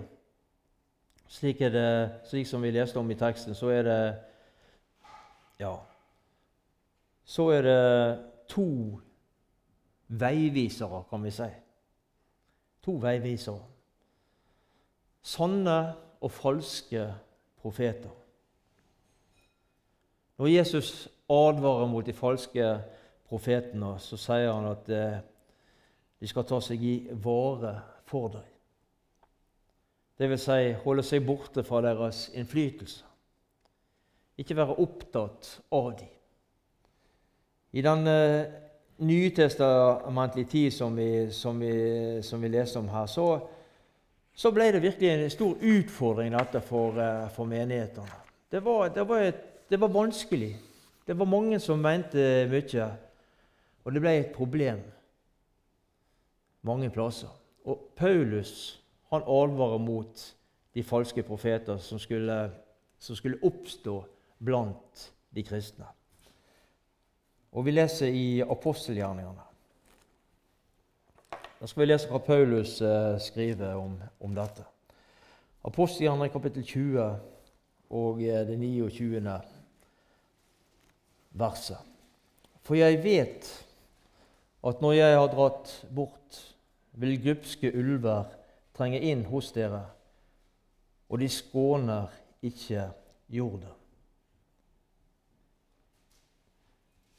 slik, 1.28 1.58
det, 1.58 2.10
slik 2.24 2.46
som 2.46 2.62
vi 2.62 2.70
leste 2.70 2.98
om 2.98 3.10
i 3.10 3.18
teksten, 3.18 3.54
så 3.54 3.68
er 3.68 3.82
det 3.82 4.00
Ja. 5.60 5.76
Så 7.24 7.48
er 7.50 7.62
det 7.62 8.24
to 8.48 9.00
veivisere, 10.08 11.04
kan 11.10 11.24
vi 11.24 11.30
si. 11.30 11.48
To 12.82 12.92
veivisere. 12.92 13.64
Sanne 15.22 15.94
og 16.20 16.30
falske 16.30 17.14
profeter. 17.60 18.10
Når 20.38 20.46
Jesus 20.46 21.08
advarer 21.28 21.86
mot 21.86 22.06
de 22.06 22.12
falske 22.12 22.82
profetene, 23.28 23.98
så 23.98 24.16
sier 24.16 24.52
han 24.52 24.70
at 24.70 24.88
eh, 24.88 25.18
de 26.20 26.28
skal 26.30 26.46
ta 26.46 26.60
seg 26.64 26.82
i 26.82 26.94
vare 27.12 27.74
for 28.08 28.30
deg. 28.32 28.46
Dvs. 30.18 30.44
Si, 30.44 30.72
holde 30.82 31.04
seg 31.06 31.26
borte 31.26 31.62
fra 31.66 31.82
deres 31.84 32.26
innflytelse. 32.34 33.04
Ikke 34.38 34.56
være 34.58 34.78
opptatt 34.82 35.50
av 35.74 35.92
dem. 35.98 36.10
I 37.74 37.82
den 37.84 38.06
uh, 38.06 38.50
nytestamentlige 39.04 40.50
tid 40.50 40.74
som 40.74 40.96
vi, 40.96 41.30
som, 41.34 41.58
vi, 41.60 42.22
som 42.22 42.42
vi, 42.42 42.50
leser 42.50 42.80
om 42.80 42.88
her, 42.88 43.06
så, 43.10 43.26
så, 44.34 44.52
ble 44.54 44.70
det 44.72 44.82
virkelig 44.82 45.10
en 45.10 45.30
stor 45.30 45.66
utfordring 45.74 46.34
dette 46.34 46.62
for, 46.66 46.98
uh, 46.98 47.26
for 47.34 47.50
menighetene. 47.50 48.22
Det 48.50 48.62
var, 48.64 48.88
det, 48.94 49.04
var 49.08 49.26
et, 49.26 49.42
det 49.68 49.80
var, 49.80 49.92
vanskelig. 49.92 50.54
Det 51.06 51.18
var 51.18 51.28
mange 51.28 51.60
som 51.60 51.82
mente 51.82 52.46
mye. 52.50 52.86
Og 53.84 53.94
det 53.94 54.02
ble 54.02 54.14
et 54.18 54.32
problem 54.34 54.80
mange 56.68 56.90
plasser. 56.90 57.30
Og 57.64 57.90
Paulus 57.96 58.80
han 59.10 59.22
advarer 59.22 59.78
mot 59.78 60.24
de 60.74 60.82
falske 60.84 61.22
profeter 61.22 61.78
som 61.82 61.98
skulle, 61.98 62.50
som 62.98 63.16
skulle 63.16 63.40
oppstå 63.42 64.02
blant 64.38 65.12
de 65.34 65.42
kristne. 65.42 65.86
Og 67.52 67.64
Vi 67.64 67.72
leser 67.72 68.12
i 68.12 68.40
apostelgjerningene. 68.44 69.44
Da 71.58 71.66
skal 71.66 71.80
vi 71.80 71.86
lese 71.88 72.10
hva 72.10 72.20
Paulus 72.22 72.76
eh, 72.84 73.16
skriver 73.18 73.74
om, 73.74 73.96
om 74.20 74.34
dette. 74.36 74.62
Apostelgjerningene 75.66 76.30
kapittel 76.30 76.62
20 76.62 77.08
og 77.98 78.22
eh, 78.22 78.44
det 78.46 78.58
29. 78.60 79.40
verset. 81.30 81.80
For 82.62 82.78
jeg 82.78 83.00
vet 83.02 83.48
at 84.68 84.84
når 84.84 84.92
jeg 84.92 85.16
har 85.16 85.32
dratt 85.32 85.72
bort, 85.94 86.38
vil 86.92 87.18
glupske 87.22 87.72
ulver 87.74 88.37
trenger 88.78 89.02
inn 89.02 89.24
hos 89.26 89.50
dere, 89.52 89.82
og 91.10 91.18
de 91.18 91.28
skåner 91.32 92.12
ikke 92.46 92.86
jorda. 93.32 93.74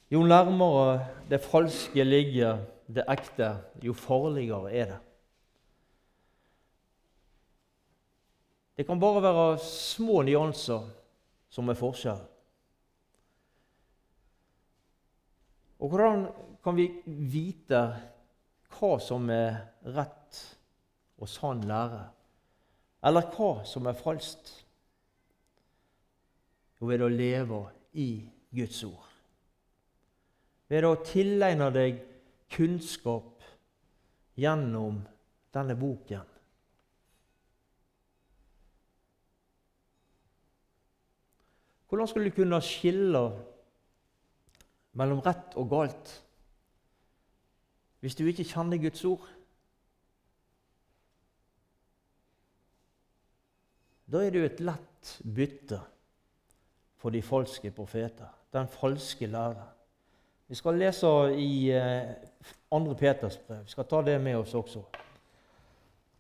Jo 0.10 0.24
nærmere 0.26 1.06
det 1.30 1.42
falske 1.44 2.04
ligger 2.04 2.64
det 2.90 3.06
ekte, 3.12 3.52
jo 3.84 3.94
farligere 3.94 4.72
er 4.74 4.86
det. 4.94 5.00
Det 8.80 8.86
kan 8.88 9.00
bare 9.00 9.22
være 9.22 9.58
små 9.60 10.22
nyanser 10.24 10.88
som 11.52 11.70
er 11.70 11.78
forskjell. 11.78 12.22
Og 15.80 15.92
hvordan 15.92 16.24
kan 16.64 16.78
vi 16.78 16.88
vite 17.06 17.82
hva 18.80 18.94
som 19.04 19.28
er 19.34 19.60
rett 19.84 20.19
og 21.20 21.30
sann 21.30 21.62
lære, 21.68 22.06
eller 23.04 23.30
hva 23.36 23.52
som 23.68 23.88
er 23.88 23.98
falskt? 23.98 24.52
Jo, 26.80 26.88
ved 26.88 27.04
å 27.04 27.12
leve 27.12 27.62
i 28.00 28.10
Guds 28.56 28.82
ord. 28.88 29.06
Ved 30.72 30.88
å 30.88 30.96
tilegne 31.04 31.70
deg 31.76 32.00
kunnskap 32.54 33.44
gjennom 34.40 35.02
denne 35.54 35.76
boken. 35.80 36.28
Hvordan 41.90 42.08
skulle 42.08 42.30
du 42.30 42.38
kunne 42.38 42.62
skille 42.62 43.24
mellom 45.00 45.24
rett 45.26 45.56
og 45.58 45.72
galt 45.72 46.12
hvis 48.00 48.16
du 48.16 48.22
ikke 48.30 48.46
kjenner 48.48 48.80
Guds 48.80 49.02
ord? 49.10 49.26
Da 54.12 54.24
er 54.26 54.34
det 54.34 54.40
jo 54.42 54.48
et 54.48 54.62
lett 54.66 55.10
bytte 55.22 55.78
for 57.00 57.14
de 57.14 57.22
falske 57.22 57.70
profeter, 57.72 58.30
den 58.54 58.68
falske 58.68 59.28
lære. 59.30 59.66
Vi 60.50 60.58
skal 60.58 60.80
lese 60.82 61.10
i 61.38 61.70
eh, 61.78 62.16
2. 62.74 62.94
Peters 62.98 63.38
brev. 63.38 63.62
Vi 63.68 63.70
skal 63.76 63.86
ta 63.86 64.02
det 64.02 64.16
med 64.22 64.40
oss 64.40 64.56
også. 64.58 64.82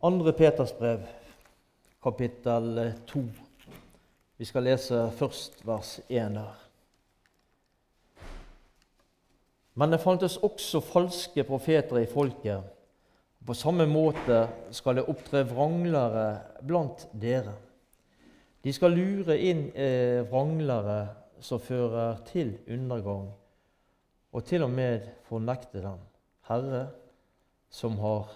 2. 0.05 0.31
Peters 0.37 0.73
brev, 0.77 1.01
kapittel 2.03 2.93
2. 3.09 3.23
Vi 4.37 4.45
skal 4.45 4.63
lese 4.69 4.99
først 5.17 5.65
vers 5.65 5.95
1 6.07 6.35
der. 6.37 6.59
Men 9.73 9.91
det 9.91 10.01
fantes 10.03 10.37
også 10.37 10.83
falske 10.83 11.43
profeter 11.43 11.97
i 11.97 12.05
folket. 12.05 12.69
På 13.45 13.53
samme 13.57 13.87
måte 13.89 14.43
skal 14.77 14.99
det 14.99 15.07
opptre 15.09 15.41
vranglere 15.49 16.27
blant 16.61 17.07
dere. 17.17 17.55
De 18.63 18.73
skal 18.75 18.91
lure 18.91 19.37
inn 19.39 19.69
eh, 19.71 20.25
vranglere 20.27 20.99
som 21.39 21.61
fører 21.63 22.19
til 22.27 22.57
undergang, 22.67 23.29
og 24.31 24.45
til 24.45 24.63
og 24.65 24.73
med 24.73 25.07
fornekte 25.29 25.81
dem. 25.83 26.01
Herre, 26.49 26.87
som 27.69 27.97
har 28.01 28.33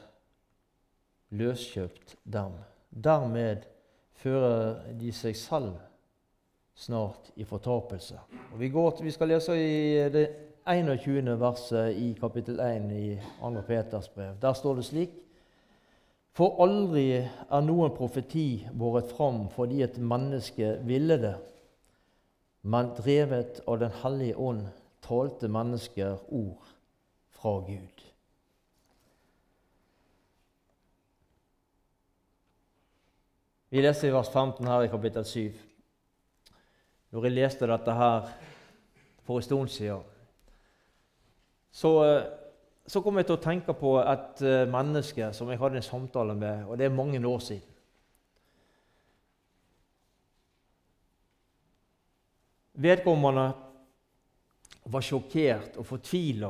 løskjøpt 1.33 2.15
dem. 2.23 2.55
Dermed 2.89 3.65
fører 4.21 4.93
de 4.99 5.12
seg 5.12 5.36
selv 5.38 5.73
snart 6.75 7.31
i 7.36 7.45
fortapelse. 7.45 8.19
Og 8.53 8.59
vi, 8.59 8.69
går, 8.69 9.01
vi 9.03 9.12
skal 9.12 9.33
lese 9.33 9.57
i 9.57 10.09
det 10.13 10.27
21. 10.69 11.39
verset 11.39 11.97
i 11.99 12.13
kapittel 12.19 12.59
1 12.63 12.91
i 12.95 13.07
2. 13.41 13.51
Peters 13.67 14.09
brev. 14.09 14.38
Der 14.41 14.53
står 14.53 14.79
det 14.79 14.86
slik 14.86 15.17
For 16.34 16.58
aldri 16.65 17.10
er 17.22 17.65
noen 17.65 17.93
profeti 17.93 18.63
båret 18.74 19.12
fram 19.13 19.46
fordi 19.54 19.84
et 19.86 20.00
menneske 20.02 20.80
ville 20.88 21.19
det, 21.22 21.36
men 22.65 22.93
drevet 22.98 23.62
av 23.67 23.80
Den 23.84 23.93
hellige 24.02 24.38
ånd 24.39 24.63
talte 25.04 25.50
mennesker 25.52 26.17
ord 26.34 26.72
fra 27.38 27.60
Gud. 27.67 28.02
Vi 33.74 33.82
leser 33.82 34.08
i 34.08 34.13
vers 34.13 34.30
15 34.30 34.67
her 34.69 34.86
i 34.86 34.89
kapittel 34.89 35.26
7. 35.26 35.54
Når 37.13 37.26
jeg 37.26 37.34
leste 37.34 37.69
dette 37.69 37.93
her 37.98 38.28
for 39.26 39.38
en 39.38 39.46
stund 39.46 39.69
siden, 39.74 40.02
så, 41.74 41.89
så 42.88 43.02
kom 43.02 43.17
jeg 43.19 43.28
til 43.30 43.38
å 43.38 43.43
tenke 43.43 43.76
på 43.78 43.93
et 44.02 44.41
eh, 44.43 44.63
menneske 44.69 45.30
som 45.36 45.52
jeg 45.52 45.60
hadde 45.62 45.80
en 45.80 45.86
samtale 45.86 46.36
med, 46.36 46.65
og 46.67 46.80
det 46.80 46.88
er 46.88 46.96
mange 46.96 47.22
år 47.28 47.43
siden. 47.43 47.69
Vedkommende 52.84 53.46
var 54.91 55.06
sjokkert 55.06 55.78
og 55.80 55.86
fortvila 55.88 56.50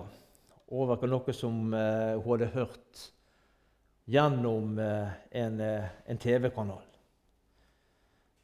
over 0.74 1.04
noe 1.06 1.36
som 1.36 1.76
uh, 1.76 2.16
hun 2.16 2.30
hadde 2.32 2.48
hørt 2.56 3.02
gjennom 4.10 4.80
uh, 4.80 5.12
en, 5.36 5.60
en 5.60 6.22
TV-kanal 6.24 6.88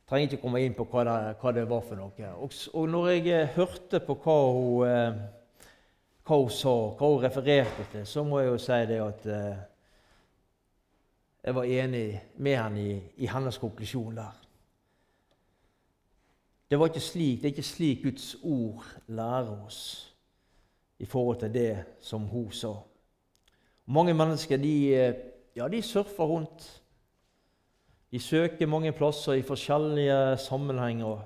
trenger 0.10 0.32
ikke 0.32 0.42
komme 0.42 0.62
inn 0.66 0.76
på 0.78 0.88
hva 0.90 1.04
det, 1.06 1.18
hva 1.42 1.54
det 1.54 1.66
var 1.70 1.84
for 1.86 2.00
noe. 2.00 2.32
Og, 2.42 2.56
og, 2.74 2.86
når 2.90 3.10
jeg 3.14 3.28
eh, 3.34 3.52
hørte 3.58 4.02
på 4.02 4.16
hva 4.24 4.38
hun, 4.56 4.88
eh, 4.90 5.20
hva 6.30 6.38
hun, 6.38 6.52
sa, 6.54 6.74
hva 6.94 7.08
hun 7.10 7.24
refererte 7.24 7.88
til, 7.92 8.06
så 8.06 8.24
må 8.24 8.40
jeg 8.40 8.52
jo 8.52 8.60
si 8.62 8.78
det 8.90 9.00
at 9.02 9.26
eh, 9.34 9.62
jeg 11.44 11.56
var 11.58 11.72
enig 11.82 12.04
med 12.38 12.58
henne 12.60 12.84
i, 12.84 12.92
i, 13.18 13.30
hennes 13.32 13.58
konklusjon 13.58 14.20
der. 14.20 14.36
Det, 16.70 16.78
var 16.78 16.92
ikke 16.92 17.02
slik, 17.02 17.40
det 17.40 17.50
er 17.50 17.56
ikke 17.56 17.66
slik 17.66 18.04
Guds 18.04 18.36
ord 18.44 18.86
lærer 19.08 19.56
oss 19.66 19.82
i 21.00 21.08
forhold 21.10 21.40
til 21.42 21.54
det 21.54 21.72
som 22.06 22.28
hun 22.30 22.52
sa. 22.54 22.76
Mange 23.90 24.14
mennesker 24.14 24.62
de, 24.62 24.76
eh, 24.94 25.16
ja, 25.58 25.68
de 25.68 25.82
surfer 25.82 26.30
rundt 26.30 26.68
de 28.12 28.20
søker 28.20 28.66
mange 28.66 28.92
plasser 28.92 29.34
i 29.38 29.46
forskjellige 29.46 30.38
sammenhenger, 30.42 31.20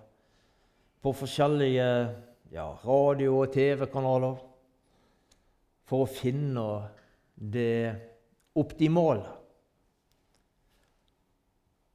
på 1.02 1.12
forskjellige 1.16 2.10
ja, 2.52 2.66
radio- 2.86 3.38
og 3.40 3.52
TV-kanaler, 3.52 4.36
for 5.88 6.04
å 6.04 6.10
finne 6.10 6.66
det 7.36 7.94
optimale. 8.60 9.28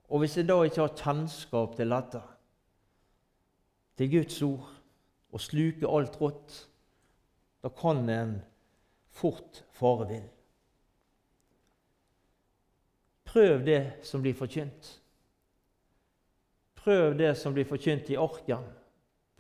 Og 0.09 0.23
hvis 0.23 0.39
jeg 0.39 0.49
da 0.49 0.63
ikke 0.65 0.85
har 0.87 0.97
kjennskap 0.97 1.77
til 1.77 1.93
dette, 1.93 2.23
til 3.99 4.13
Guds 4.13 4.41
ord, 4.47 4.75
og 5.29 5.45
sluker 5.45 5.93
alt 5.93 6.17
rått, 6.21 6.55
da 7.61 7.69
kan 7.75 8.09
en 8.09 8.39
fort 9.13 9.63
fare 9.77 10.07
vill. 10.09 10.29
Prøv 13.29 13.67
det 13.67 13.83
som 14.09 14.25
blir 14.25 14.37
forkynt. 14.39 14.95
Prøv 16.79 17.19
det 17.19 17.35
som 17.37 17.53
blir 17.53 17.69
forkynt 17.69 18.09
i 18.09 18.17
orken. 18.17 18.65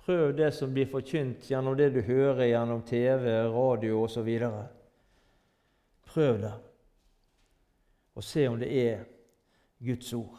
Prøv 0.08 0.30
det 0.32 0.54
som 0.56 0.70
blir 0.72 0.86
forkynt 0.88 1.50
gjennom 1.50 1.74
det 1.76 1.90
du 1.92 1.98
hører 2.00 2.46
gjennom 2.48 2.80
TV, 2.88 3.26
radio 3.52 3.98
osv. 4.06 4.28
Prøv 6.08 6.38
det, 6.40 6.52
og 8.16 8.24
se 8.24 8.46
om 8.48 8.56
det 8.56 8.70
er 8.72 9.02
Guds 9.84 10.12
ord. 10.16 10.38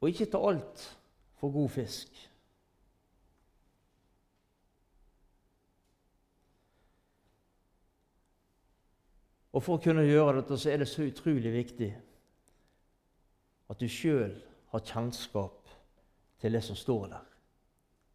Og 0.00 0.10
ikke 0.10 0.26
ta 0.32 0.40
alt 0.50 0.82
for 1.38 1.54
god 1.54 1.70
fisk. 1.76 2.18
Og 9.54 9.62
For 9.62 9.78
å 9.78 9.84
kunne 9.86 10.02
gjøre 10.08 10.40
dette 10.40 10.58
så 10.58 10.74
er 10.74 10.82
det 10.82 10.90
så 10.90 11.06
utrolig 11.06 11.54
viktig 11.54 11.94
at 13.70 13.78
du 13.78 13.86
sjøl 13.86 14.34
har 14.74 14.86
kjennskap 14.90 15.59
til 16.40 16.56
det 16.56 16.62
som 16.64 16.76
står 16.76 17.06
der. 17.12 17.26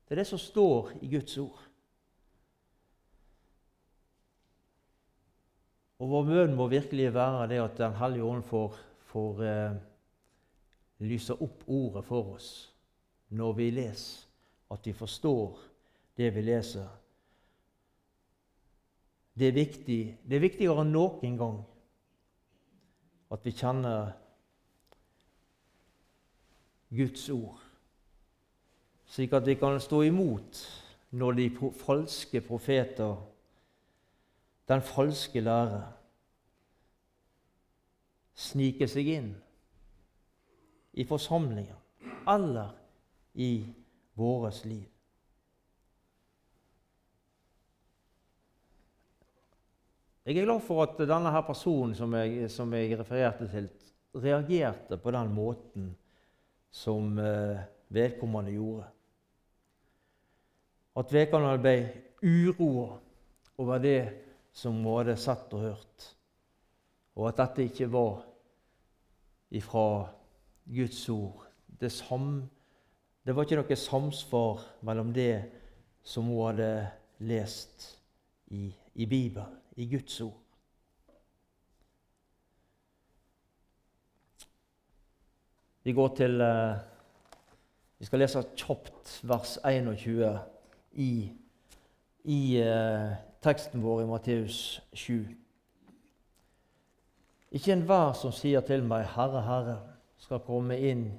Er 0.09 0.19
det 0.19 0.27
som 0.27 0.39
står 0.41 0.91
i 1.01 1.09
Guds 1.09 1.37
ord. 1.41 1.61
Og 5.99 6.09
Vår 6.11 6.27
bønn 6.27 6.57
må 6.57 6.67
virkelig 6.67 7.13
være 7.13 7.47
det 7.49 7.61
at 7.63 7.77
Den 7.77 7.95
hellige 7.95 8.23
ånd 8.23 8.43
får, 8.43 8.75
får 9.07 9.43
eh, 9.43 9.77
lyse 11.07 11.33
opp 11.33 11.63
ordet 11.67 12.05
for 12.05 12.35
oss 12.35 12.49
når 13.35 13.53
vi 13.57 13.71
leser, 13.71 14.27
at 14.71 14.85
vi 14.85 14.93
forstår 14.93 15.57
det 16.17 16.29
vi 16.35 16.43
leser 16.45 16.85
det 19.35 19.47
er, 19.47 19.51
viktig, 19.51 20.01
det 20.23 20.37
er 20.37 20.43
viktigere 20.45 20.83
enn 20.85 20.93
noen 20.95 21.33
gang 21.39 21.57
at 23.35 23.41
vi 23.43 23.51
kjenner 23.51 24.13
Guds 26.95 27.25
ord, 27.33 27.64
slik 29.07 29.33
at 29.33 29.45
vi 29.47 29.55
kan 29.59 29.79
stå 29.79 30.01
imot 30.07 30.61
når 31.15 31.37
de 31.37 31.49
falske 31.79 32.41
profeter, 32.41 33.15
den 34.67 34.81
falske 34.81 35.41
lære, 35.41 35.83
sniker 38.35 38.89
seg 38.91 39.11
inn 39.13 39.29
i 40.99 41.05
forsamlinger 41.07 41.77
eller 42.27 42.73
i 43.39 43.63
vårt 44.19 44.65
liv. 44.67 44.89
Jeg 50.25 50.39
er 50.41 50.47
glad 50.47 50.63
for 50.65 50.81
at 50.81 50.97
denne 50.97 51.29
her 51.29 51.43
personen 51.45 51.93
som 51.95 52.13
jeg, 52.17 52.49
som 52.49 52.71
jeg 52.73 52.97
refererte 52.97 53.45
til, 53.51 53.69
reagerte 54.15 54.97
på 54.97 55.11
den 55.13 55.29
måten 55.35 55.91
som 56.73 57.19
eh, 57.21 57.61
vedkommende 57.93 58.55
gjorde. 58.55 58.87
At 60.95 61.11
vedkommende 61.11 61.59
ble 61.59 61.75
uroa 62.23 62.99
over 63.57 63.81
det 63.83 63.99
som 64.55 64.77
hun 64.79 65.01
hadde 65.01 65.17
sett 65.19 65.51
og 65.55 65.65
hørt, 65.65 66.05
og 67.15 67.27
at 67.29 67.41
dette 67.41 67.67
ikke 67.67 67.89
var 67.91 68.23
ifra 69.55 69.87
Guds 70.65 71.01
ord. 71.09 71.43
Det, 71.67 71.91
sam, 71.91 72.45
det 73.27 73.35
var 73.35 73.43
ikke 73.43 73.59
noe 73.59 73.77
samsvar 73.79 74.63
mellom 74.87 75.11
det 75.15 75.43
som 76.05 76.31
hun 76.31 76.47
hadde 76.47 76.71
lest 77.27 77.89
i, 78.55 78.69
i 78.95 79.05
Bibelen 79.05 79.59
i 79.75 79.87
Guds 79.91 80.21
ord. 80.23 80.39
Vi 85.85 85.93
går 85.93 86.15
til 86.17 86.41
eh, 86.41 86.77
Vi 87.99 88.05
skal 88.07 88.19
lese 88.19 88.41
kjapt 88.57 89.19
vers 89.29 89.57
21 89.63 90.54
i, 90.95 91.31
i 92.23 92.57
eh, 92.57 93.11
teksten 93.43 93.83
vår 93.83 94.01
i 94.01 94.05
Matteus 94.09 94.81
7. 94.93 95.25
Ikke 97.51 97.73
enhver 97.73 98.13
som 98.13 98.31
sier 98.31 98.61
til 98.65 98.83
meg, 98.83 99.05
'Herre, 99.05 99.41
Herre', 99.41 99.79
skal 100.17 100.39
komme 100.39 100.79
inn 100.79 101.11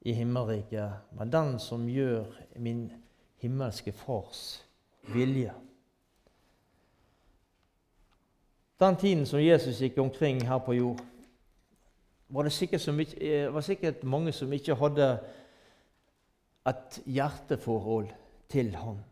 i 0.00 0.12
himmelriket, 0.12 0.90
men 1.12 1.32
den 1.32 1.58
som 1.58 1.88
gjør 1.88 2.24
min 2.56 2.92
himmelske 3.36 3.92
Fars 3.92 4.64
vilje. 5.12 5.52
Den 8.80 8.96
tiden 8.96 9.26
som 9.26 9.42
Jesus 9.42 9.80
gikk 9.80 9.98
omkring 9.98 10.46
her 10.46 10.58
på 10.58 10.72
jord, 10.72 11.00
var 12.28 12.42
det 12.42 12.52
sikkert, 12.52 12.88
ikke, 12.88 13.20
eh, 13.20 13.54
var 13.54 13.60
sikkert 13.60 14.04
mange 14.04 14.32
som 14.32 14.52
ikke 14.52 14.74
hadde 14.74 15.18
et 16.66 17.02
hjerteforhold 17.06 18.08
til 18.48 18.74
ham. 18.76 19.02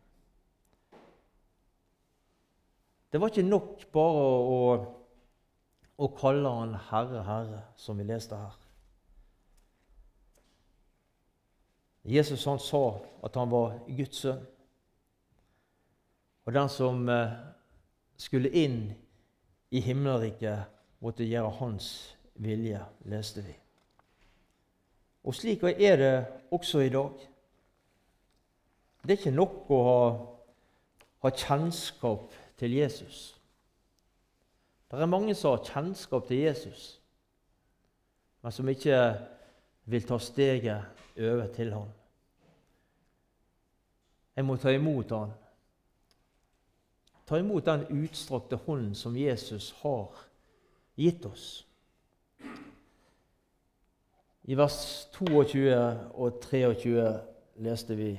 Det 3.13 3.21
var 3.21 3.33
ikke 3.33 3.47
nok 3.47 3.87
bare 3.95 4.25
å, 4.53 4.61
å 5.97 6.09
kalle 6.19 6.53
han 6.53 6.75
Herre, 6.91 7.23
Herre, 7.25 7.61
som 7.81 7.99
vi 7.99 8.07
leste 8.09 8.37
her. 8.37 8.57
Jesus 12.07 12.45
han 12.47 12.61
sa 12.63 13.01
at 13.27 13.35
han 13.35 13.51
var 13.51 13.79
Guds 13.89 14.23
sønn. 14.23 14.43
Og 16.47 16.55
den 16.55 16.69
som 16.71 17.09
eh, 17.11 17.33
skulle 18.23 18.53
inn 18.55 18.93
i 19.75 19.81
himmelriket 19.83 20.71
måtte 21.03 21.27
gjøre 21.27 21.57
hans 21.59 21.89
vilje, 22.39 22.85
leste 23.11 23.43
vi. 23.43 23.55
Og 25.27 25.35
slik 25.35 25.65
er 25.67 25.97
det 25.99 26.13
også 26.55 26.85
i 26.85 26.93
dag. 26.95 27.17
Det 29.07 29.15
er 29.15 29.21
ikke 29.21 29.37
nok 29.37 29.69
å 29.71 29.77
ha, 29.87 29.99
ha 31.23 31.31
kjennskap 31.31 32.33
til 32.59 32.73
Jesus. 32.75 33.37
Det 34.91 34.99
er 34.99 35.11
mange 35.11 35.35
som 35.39 35.55
har 35.55 35.63
kjennskap 35.63 36.27
til 36.27 36.41
Jesus, 36.43 36.89
men 38.43 38.55
som 38.55 38.69
ikke 38.69 38.99
vil 39.87 40.07
ta 40.09 40.19
steget 40.19 41.23
over 41.23 41.47
til 41.55 41.71
ham. 41.75 41.89
Jeg 44.37 44.45
må 44.45 44.57
ta 44.59 44.75
imot 44.75 45.15
ham. 45.15 45.31
Ta 47.27 47.39
imot 47.39 47.67
den 47.67 47.87
utstrakte 48.03 48.59
hånden 48.67 48.95
som 48.95 49.15
Jesus 49.17 49.71
har 49.85 50.19
gitt 50.99 51.27
oss. 51.31 51.67
I 54.47 54.59
vers 54.59 55.09
22 55.15 55.71
og 56.15 56.43
23 56.43 57.07
leste 57.63 57.97
vi 57.99 58.13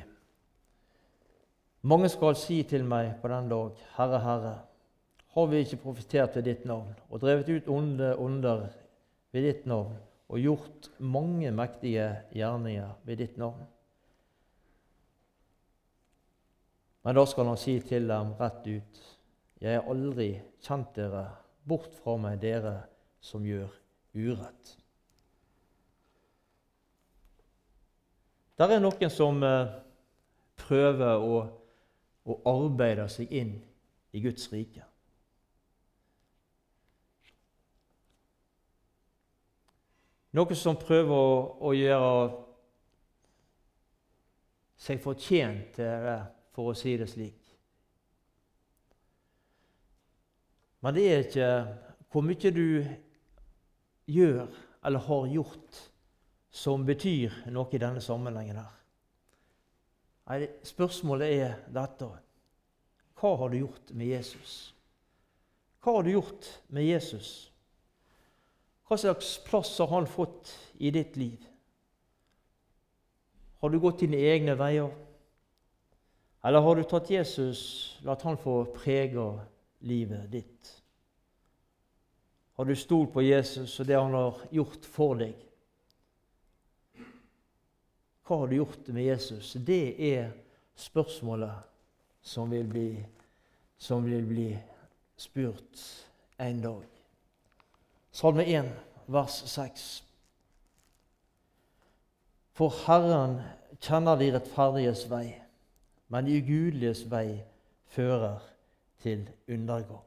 Mange 1.88 2.10
skal 2.12 2.36
si 2.36 2.58
til 2.67 2.84
meg 2.84 3.13
på 3.21 3.30
den 3.32 3.45
dag, 3.47 3.78
Herre, 3.95 4.17
Herre, 4.19 4.54
har 5.38 5.45
vi 5.47 5.62
ikke 5.63 5.80
profetert 5.86 6.34
ved 6.36 6.43
ditt 6.50 6.65
navn 6.67 6.89
og 7.08 7.21
drevet 7.21 7.47
ut 7.47 7.69
onde 7.71 8.10
onder 8.19 8.65
ved 9.32 9.45
ditt 9.45 9.67
navn 9.69 9.93
og 10.28 10.41
gjort 10.41 10.89
mange 11.00 11.52
mektige 11.56 12.10
gjerninger 12.36 12.89
ved 13.08 13.21
ditt 13.21 13.38
navn? 13.39 13.62
Men 17.08 17.15
da 17.15 17.23
skal 17.30 17.47
han 17.54 17.62
si 17.62 17.78
til 17.80 18.10
dem 18.10 18.34
rett 18.41 18.67
ut.: 18.67 19.00
Jeg 19.62 19.80
har 19.80 19.88
aldri 19.88 20.41
kjent 20.60 20.91
dere, 20.95 21.23
bort 21.63 21.93
fra 22.04 22.17
meg, 22.19 22.41
dere 22.41 22.82
som 23.21 23.45
gjør 23.47 23.71
urett. 24.17 24.73
Der 28.58 28.76
er 28.76 28.84
noen 28.84 29.13
som 29.13 29.39
eh, 29.43 29.71
prøver 30.58 31.23
å, 31.23 31.39
å 32.28 32.38
arbeide 32.52 33.08
seg 33.12 33.32
inn 33.32 33.56
i 34.12 34.22
Guds 34.24 34.50
rike. 34.52 34.84
Noe 40.38 40.56
som 40.60 40.78
prøver 40.78 41.16
å, 41.16 41.38
å 41.66 41.74
gjøre 41.74 42.12
seg 44.78 45.02
fortjent 45.02 45.74
til 45.80 46.06
det 46.06 46.20
for 46.54 46.72
å 46.72 46.78
si 46.78 46.94
det 47.00 47.08
slik. 47.10 47.44
Men 50.86 50.94
det 50.94 51.06
er 51.10 51.26
ikke 51.26 51.52
hvor 52.13 52.26
mye 52.28 52.52
du 52.54 52.86
gjør 54.08 54.48
eller 54.86 55.06
har 55.10 55.28
gjort, 55.34 55.84
som 56.54 56.86
betyr 56.86 57.34
noe 57.52 57.74
i 57.74 57.82
denne 57.82 58.02
sammenhengen. 58.02 58.62
her. 58.62 58.77
Nei, 60.28 60.48
Spørsmålet 60.68 61.34
er 61.40 61.60
dette 61.74 62.10
Hva 63.18 63.36
har 63.40 63.52
du 63.52 63.62
gjort 63.62 63.94
med 63.96 64.12
Jesus? 64.12 64.56
Hva 65.82 65.98
har 65.98 66.04
du 66.04 66.12
gjort 66.12 66.50
med 66.74 66.84
Jesus? 66.84 67.30
Hva 68.88 68.98
slags 69.00 69.38
plass 69.48 69.72
har 69.80 69.90
han 69.92 70.08
fått 70.08 70.52
i 70.84 70.92
ditt 70.92 71.16
liv? 71.20 71.44
Har 73.60 73.72
du 73.72 73.80
gått 73.80 74.04
dine 74.04 74.20
egne 74.20 74.56
veier? 74.60 74.92
Eller 76.46 76.63
har 76.63 76.76
du 76.76 76.84
tatt 76.88 77.10
Jesus, 77.12 77.62
latt 78.06 78.22
han 78.28 78.38
få 78.40 78.62
prege 78.76 79.26
livet 79.88 80.30
ditt? 80.32 80.74
Har 82.60 82.66
du 82.66 82.76
stolt 82.76 83.12
på 83.13 83.24
Jesus 83.26 83.80
og 83.80 83.90
det 83.90 83.98
han 83.98 84.16
har 84.16 84.40
gjort 84.56 84.86
for 84.88 85.20
deg? 85.20 85.36
Hva 88.28 88.42
har 88.42 88.52
du 88.52 88.58
gjort 88.58 88.90
med 88.92 89.08
Jesus? 89.08 89.54
Det 89.60 89.96
er 90.13 90.34
spørsmålet 90.76 91.63
som 92.22 92.52
vil 92.52 92.68
bli, 92.68 92.90
som 93.80 94.04
vil 94.06 94.26
bli 94.28 94.50
spurt 95.18 95.84
en 96.44 96.62
dag. 96.62 96.84
Salme 98.12 98.44
1, 98.44 98.70
vers 99.08 99.42
6. 99.48 99.88
For 102.58 102.74
Herren 102.86 103.40
kjenner 103.80 104.20
de 104.20 104.32
rettferdiges 104.36 105.06
vei 105.10 105.38
men 106.08 106.26
de 106.26 106.38
ugudeliges 106.40 107.04
vei 107.12 107.42
fører 107.92 108.40
til 109.04 109.28
undergang. 109.50 110.04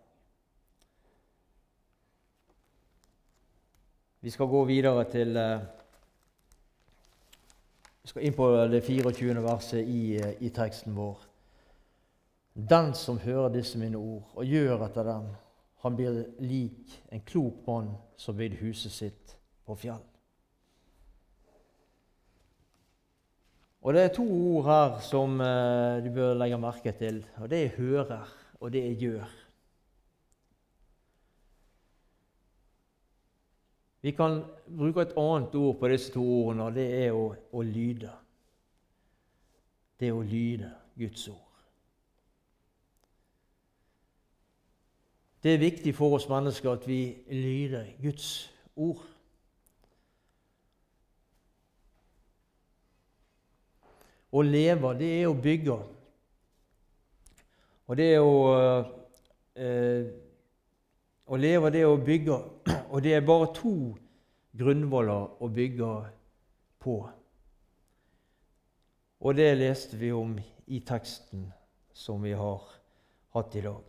Vi 4.21 4.31
skal 4.31 4.51
gå 4.53 4.65
videre 4.69 5.05
til 5.09 5.37
eh, 5.37 5.63
Vi 8.03 8.09
skal 8.09 8.25
inn 8.25 8.37
på 8.37 8.49
det 8.73 8.81
24. 8.87 9.43
verset 9.45 9.89
i, 9.89 10.17
eh, 10.17 10.43
i 10.43 10.49
teksten 10.49 10.97
vår. 10.97 11.19
Den 12.55 12.95
som 12.95 13.19
hører 13.19 13.53
disse 13.53 13.79
mine 13.79 13.99
ord 13.99 14.33
og 14.35 14.45
gjør 14.45 14.87
etter 14.87 15.05
dem, 15.05 15.29
han 15.81 15.97
blir 15.97 16.25
lik 16.41 16.97
en 17.13 17.21
klok 17.25 17.67
mann 17.67 17.93
som 18.17 18.39
vil 18.39 18.57
huset 18.61 18.93
sitt 18.93 19.37
på 19.67 19.77
fjell. 19.81 20.03
Og 23.81 23.95
Det 23.95 24.03
er 24.03 24.13
to 24.13 24.27
ord 24.29 24.65
her 24.65 24.99
som 25.01 25.41
uh, 25.41 26.05
du 26.05 26.11
bør 26.13 26.35
legge 26.37 26.59
merke 26.61 26.93
til. 26.93 27.25
og 27.39 27.51
Det 27.51 27.65
er 27.65 27.69
'hører', 27.69 28.29
og 28.61 28.73
det 28.73 28.87
er 28.87 28.97
'gjør'. 28.97 29.50
Vi 34.01 34.11
kan 34.11 34.41
bruke 34.77 35.03
et 35.03 35.17
annet 35.17 35.55
ord 35.55 35.77
på 35.79 35.89
disse 35.89 36.13
to 36.13 36.25
ordene, 36.25 36.65
og 36.65 36.75
det 36.75 36.89
er 37.05 37.13
å, 37.13 37.35
å 37.53 37.63
lyde. 37.63 38.13
Det 40.01 40.09
er 40.09 40.17
å 40.17 40.25
lyde 40.25 40.71
Guds 40.97 41.29
ord. 41.29 41.47
Det 45.43 45.55
er 45.55 45.61
viktig 45.61 45.95
for 45.97 46.17
oss 46.17 46.29
mennesker 46.29 46.73
at 46.73 46.89
vi 46.89 47.17
lyder 47.29 47.93
Guds 48.01 48.51
ord. 48.77 49.05
Å 54.33 54.43
leve, 54.47 54.95
det 54.99 55.13
er 55.21 55.29
å 55.29 55.37
bygge. 55.37 55.77
Og 57.91 57.97
det 57.99 58.13
er 58.15 58.21
å 58.23 58.35
eh, 59.59 60.11
Å 61.31 61.39
leve, 61.39 61.71
det 61.71 61.85
å 61.87 61.95
bygge. 61.97 62.39
Og 62.93 63.03
det 63.05 63.15
er 63.15 63.27
bare 63.27 63.53
to 63.55 63.75
grunnvoller 64.59 65.43
å 65.43 65.49
bygge 65.55 65.91
på. 66.83 66.97
Og 69.21 69.37
det 69.37 69.53
leste 69.61 69.99
vi 70.01 70.11
om 70.17 70.35
i 70.67 70.81
teksten 70.87 71.47
som 71.95 72.23
vi 72.25 72.33
har 72.35 72.67
hatt 73.37 73.57
i 73.57 73.63
dag. 73.63 73.85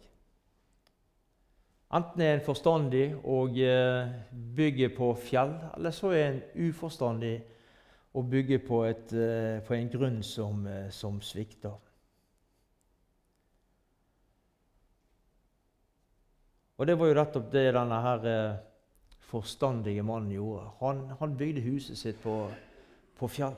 Enten 1.92 2.22
er 2.24 2.38
en 2.38 2.46
forstandig 2.46 3.08
og 3.28 3.58
eh, 3.60 4.12
bygger 4.32 4.94
på 4.96 5.10
fjell, 5.20 5.58
eller 5.76 5.92
så 5.92 6.14
er 6.16 6.28
en 6.30 6.70
uforstandig 6.70 7.42
og 8.14 8.30
bygge 8.32 8.60
på, 8.64 8.84
et, 8.88 9.12
eh, 9.14 9.60
på 9.68 9.76
en 9.76 9.90
grunn 9.92 10.22
som, 10.24 10.68
eh, 10.68 10.90
som, 10.90 11.20
svikter. 11.22 11.76
Og 16.82 16.88
Det 16.88 16.96
var 16.98 17.12
jo 17.12 17.14
nettopp 17.14 17.50
det 17.54 17.68
denne 17.76 17.98
her 18.02 18.24
eh, 18.26 18.60
forstandige 19.30 20.02
mannen 20.02 20.32
gjorde. 20.34 20.64
Han, 20.80 21.02
han 21.20 21.36
bygde 21.38 21.62
huset 21.62 22.00
sitt 22.00 22.18
på, 22.24 22.34
på 23.20 23.28
fjell. 23.30 23.54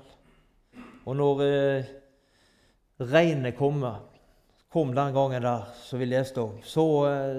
Og 1.07 1.15
når 1.15 1.43
eh, 1.45 1.91
regnet 2.99 3.55
kom, 3.55 3.79
kom 4.67 4.91
den 4.91 5.15
gangen 5.15 5.45
der 5.45 5.69
som 5.85 6.01
vi 6.03 6.09
leste 6.09 6.43
om, 6.43 6.57
så, 6.67 6.83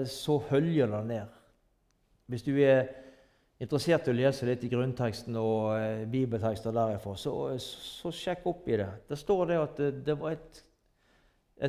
så 0.09 0.39
høljer 0.49 0.89
det 0.89 1.03
ned. 1.05 1.35
Hvis 2.33 2.47
du 2.47 2.55
er 2.57 2.87
interessert 3.61 4.07
i 4.09 4.15
å 4.15 4.17
lese 4.17 4.47
litt 4.49 4.63
i 4.65 4.71
grunnteksten 4.71 5.37
og 5.37 5.75
eh, 5.77 6.07
bibeltekster 6.09 6.73
derifra, 6.73 7.13
så, 7.13 7.35
så, 7.61 8.09
sjekk 8.09 8.49
opp 8.49 8.65
i 8.73 8.79
det. 8.81 8.89
Det 9.05 9.19
står 9.21 9.45
det 9.51 9.59
at 9.61 9.83
det, 9.83 9.91
det 10.09 10.17
var 10.17 10.33
et, 10.33 10.63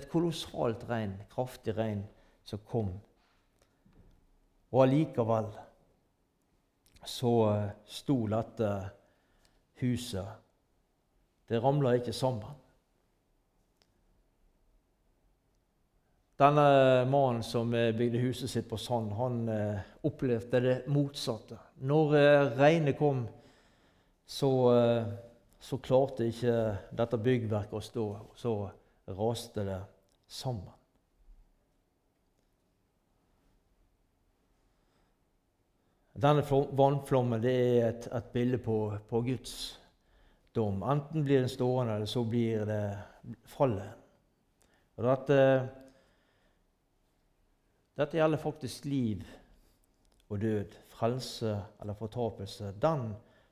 et 0.00 0.08
kolossalt 0.08 0.88
regn, 0.88 1.18
kraftig 1.36 1.76
regn, 1.76 2.00
som 2.48 2.64
kom. 2.64 2.94
Og 4.76 4.82
allikevel 4.84 5.46
så 7.08 7.32
eh, 7.48 7.68
sto 7.88 8.16
dette 8.28 8.70
huset 9.80 10.42
Det 11.48 11.60
ramla 11.62 11.94
ikke 11.96 12.12
sammen. 12.12 12.58
Denne 16.36 16.66
mannen 17.08 17.40
som 17.46 17.72
eh, 17.72 17.94
bygde 17.96 18.20
huset 18.20 18.52
sitt 18.52 18.68
på 18.68 18.76
sand, 18.76 19.14
han 19.16 19.48
eh, 19.48 19.80
opplevde 20.04 20.60
det 20.60 20.76
motsatte. 20.92 21.56
Når 21.88 22.12
regnet 22.58 22.98
kom, 22.98 23.24
så, 24.26 24.50
så 25.60 25.78
klarte 25.78 26.26
ikke 26.26 26.56
dette 26.98 27.20
byggverket 27.22 27.78
å 27.78 27.84
stå. 27.84 28.06
Så 28.36 28.56
raste 29.16 29.64
det 29.68 29.82
sammen. 30.26 30.75
Denne 36.16 36.44
vannflommen 36.48 37.42
det 37.42 37.52
er 37.52 37.88
et, 37.90 38.06
et 38.08 38.28
bilde 38.32 38.58
på, 38.62 38.76
på, 39.08 39.20
Guds 39.26 39.56
dom. 40.56 40.80
Enten 40.88 41.24
blir 41.24 41.42
den 41.42 41.52
stående, 41.52 41.98
eller 41.98 42.08
så 42.08 42.22
blir 42.24 42.64
det 42.64 42.84
fallet. 43.52 43.90
Og 44.96 45.04
dette, 45.04 45.40
dette 48.00 48.16
gjelder 48.16 48.40
faktisk 48.40 48.88
liv 48.88 49.26
og 50.32 50.40
død, 50.40 50.72
frelse 50.96 51.52
eller 51.82 52.00
fortapelse. 52.00 52.72
Den 52.80 53.10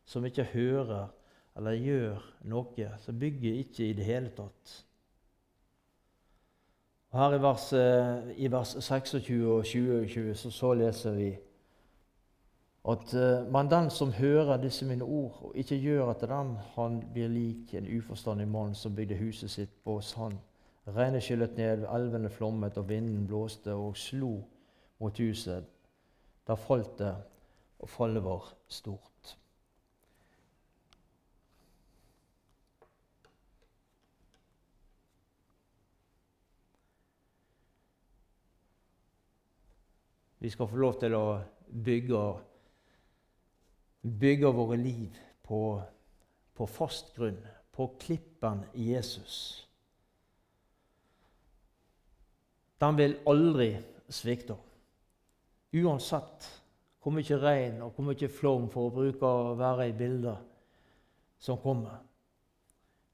som 0.09 0.24
ikke 0.24 0.48
hører 0.55 1.12
eller 1.57 1.77
gjør 1.79 2.24
noe, 2.50 2.90
som 3.05 3.20
bygger 3.20 3.61
ikke 3.61 3.90
i 3.90 3.94
det 3.94 4.09
hele 4.09 4.33
tatt. 4.35 4.79
Og 7.12 7.20
Her 7.20 7.37
i 7.37 7.42
vers, 7.44 7.72
i 8.40 8.48
vers 8.50 8.72
26 8.81 9.37
og 9.53 9.66
20, 9.68 10.33
så, 10.35 10.50
så 10.50 10.72
leser 10.74 11.14
vi 11.14 11.29
at 12.85 13.12
man 13.14 13.64
men 13.64 13.70
den 13.70 13.90
som 13.90 14.12
hører 14.12 14.61
disse 14.61 14.85
mine 14.85 15.05
ord 15.05 15.38
og 15.42 15.53
ikke 15.57 15.79
gjør 15.81 16.11
etter 16.12 16.29
dem, 16.29 16.57
han 16.75 16.99
blir 17.12 17.29
lik 17.33 17.75
en 17.75 17.88
uforstandig 17.99 18.49
mann 18.49 18.75
som 18.75 18.94
bygde 18.97 19.16
huset 19.16 19.51
sitt 19.51 19.73
på 19.85 20.01
sand. 20.01 20.37
Regnet 20.87 21.25
skyllet 21.25 21.57
ned, 21.57 21.87
elvene 21.88 22.29
flommet, 22.29 22.77
og 22.77 22.88
vinden 22.88 23.27
blåste 23.27 23.73
og 23.73 23.97
slo 23.97 24.35
mot 25.01 25.18
huset. 25.18 25.64
Da 26.44 26.59
falt 26.61 26.99
det, 26.99 27.14
og 27.81 27.88
fallet 27.88 28.25
var 28.25 28.53
stort. 28.68 29.37
Vi 40.44 40.51
skal 40.51 40.68
få 40.68 40.77
lov 40.77 40.99
til 41.01 41.14
å 41.16 41.38
bygge 41.85 42.18
bygger 44.04 44.52
våre 44.52 44.76
liv 44.76 45.16
på, 45.42 45.82
på 46.54 46.66
fast 46.66 47.14
grunn, 47.16 47.40
på 47.72 47.88
klippen 48.00 48.64
Jesus. 48.74 49.66
Den 52.80 52.98
vil 53.00 53.16
aldri 53.26 53.70
svikte. 54.12 54.56
Uansett 55.74 56.48
hvor 57.02 57.12
mye 57.12 57.38
regn 57.40 57.80
og 57.84 57.96
hvor 57.96 58.06
mye 58.08 58.28
flom, 58.32 58.68
for 58.72 58.88
å 58.88 58.94
bruke 58.94 59.28
å 59.28 59.56
være 59.58 59.88
i 59.90 59.96
bilder, 59.96 60.38
som 61.40 61.58
kommer. 61.60 61.98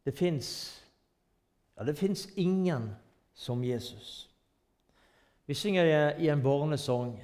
Det 0.07 0.15
fins 0.17 0.51
ja, 1.77 1.85
det 1.85 1.95
fins 1.99 2.29
ingen 2.37 2.91
som 3.35 3.65
Jesus. 3.65 4.29
Vi 5.47 5.55
synger 5.55 6.19
i 6.21 6.29
en 6.29 6.43
barnesang 6.43 7.15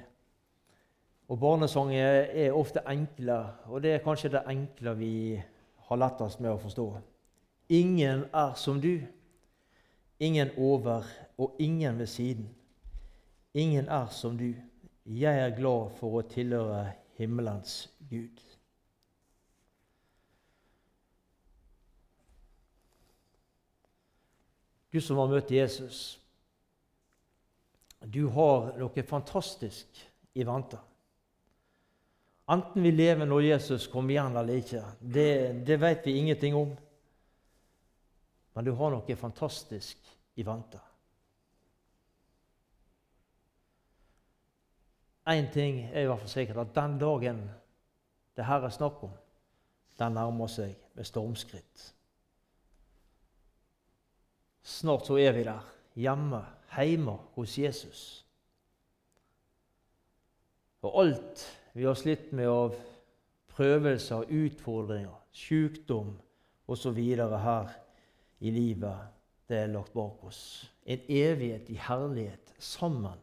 og 1.27 1.39
barnesanger 1.39 2.27
er 2.31 2.55
ofte 2.55 2.79
enkle, 2.87 3.37
og 3.67 3.83
det 3.83 3.93
er 3.93 4.03
kanskje 4.03 4.31
det 4.31 4.45
enkle 4.47 4.93
vi 4.95 5.13
har 5.89 5.99
lettest 5.99 6.39
med 6.39 6.53
å 6.53 6.61
forstå. 6.61 6.87
Ingen 7.69 8.23
er 8.31 8.53
som 8.55 8.79
du, 8.81 9.01
ingen 10.19 10.53
over 10.57 11.03
og 11.37 11.55
ingen 11.59 11.99
ved 11.99 12.07
siden. 12.07 12.47
Ingen 13.53 13.89
er 13.89 14.07
som 14.07 14.37
du. 14.37 14.53
Jeg 15.05 15.39
er 15.39 15.55
glad 15.55 15.91
for 15.99 16.19
å 16.19 16.27
tilhøre 16.27 16.93
himmelens 17.19 17.89
Gud. 18.09 18.39
Du 24.93 25.01
som 25.03 25.19
har 25.19 25.27
møtt 25.27 25.51
Jesus, 25.51 26.19
du 28.07 28.29
har 28.31 28.71
noe 28.79 29.03
fantastisk 29.03 29.99
i 30.33 30.45
vente. 30.47 30.79
Enten 32.49 32.83
vi 32.83 32.91
lever 32.91 33.27
når 33.27 33.49
Jesus 33.49 33.89
kommer 33.91 34.15
igjen 34.15 34.37
eller 34.39 34.61
ikke, 34.61 34.83
det, 35.01 35.31
det 35.67 35.79
vet 35.81 36.05
vi 36.05 36.17
ingenting 36.19 36.55
om. 36.55 36.71
Men 38.55 38.65
du 38.65 38.71
har 38.71 38.93
noe 38.93 39.15
fantastisk 39.19 40.13
i 40.39 40.45
vente. 40.47 40.79
Én 45.27 45.49
ting 45.51 45.81
er 45.91 46.05
i 46.05 46.07
hvert 46.07 46.23
fall 46.23 46.31
sikkert, 46.31 46.61
at 46.63 46.75
den 46.75 46.95
dagen 47.01 47.41
det 48.37 48.45
her 48.47 48.63
er 48.63 48.71
snakk 48.71 49.03
om, 49.03 49.11
den 49.99 50.15
nærmer 50.15 50.47
seg 50.47 50.75
med 50.95 51.07
stormskritt. 51.09 51.83
Snart 54.63 55.07
så 55.07 55.17
er 55.19 55.35
vi 55.35 55.43
der, 55.43 55.67
hjemme, 55.99 56.39
hjemme 56.77 57.17
hos 57.35 57.57
Jesus. 57.57 58.01
Og 60.85 61.01
alt 61.01 61.43
vi 61.77 61.85
har 61.85 61.95
slitt 61.95 62.31
med 62.31 62.47
av 62.49 62.73
prøvelser, 63.53 64.23
utfordringer, 64.33 65.13
sykdom 65.29 66.15
osv. 66.65 66.97
her 66.97 67.75
i 68.39 68.51
livet. 68.51 68.97
Det 69.47 69.57
er 69.57 69.69
lagt 69.69 69.93
bak 69.93 70.23
oss. 70.25 70.71
En 70.85 71.05
evighet 71.05 71.69
i 71.69 71.77
herlighet 71.77 72.53
sammen 72.57 73.19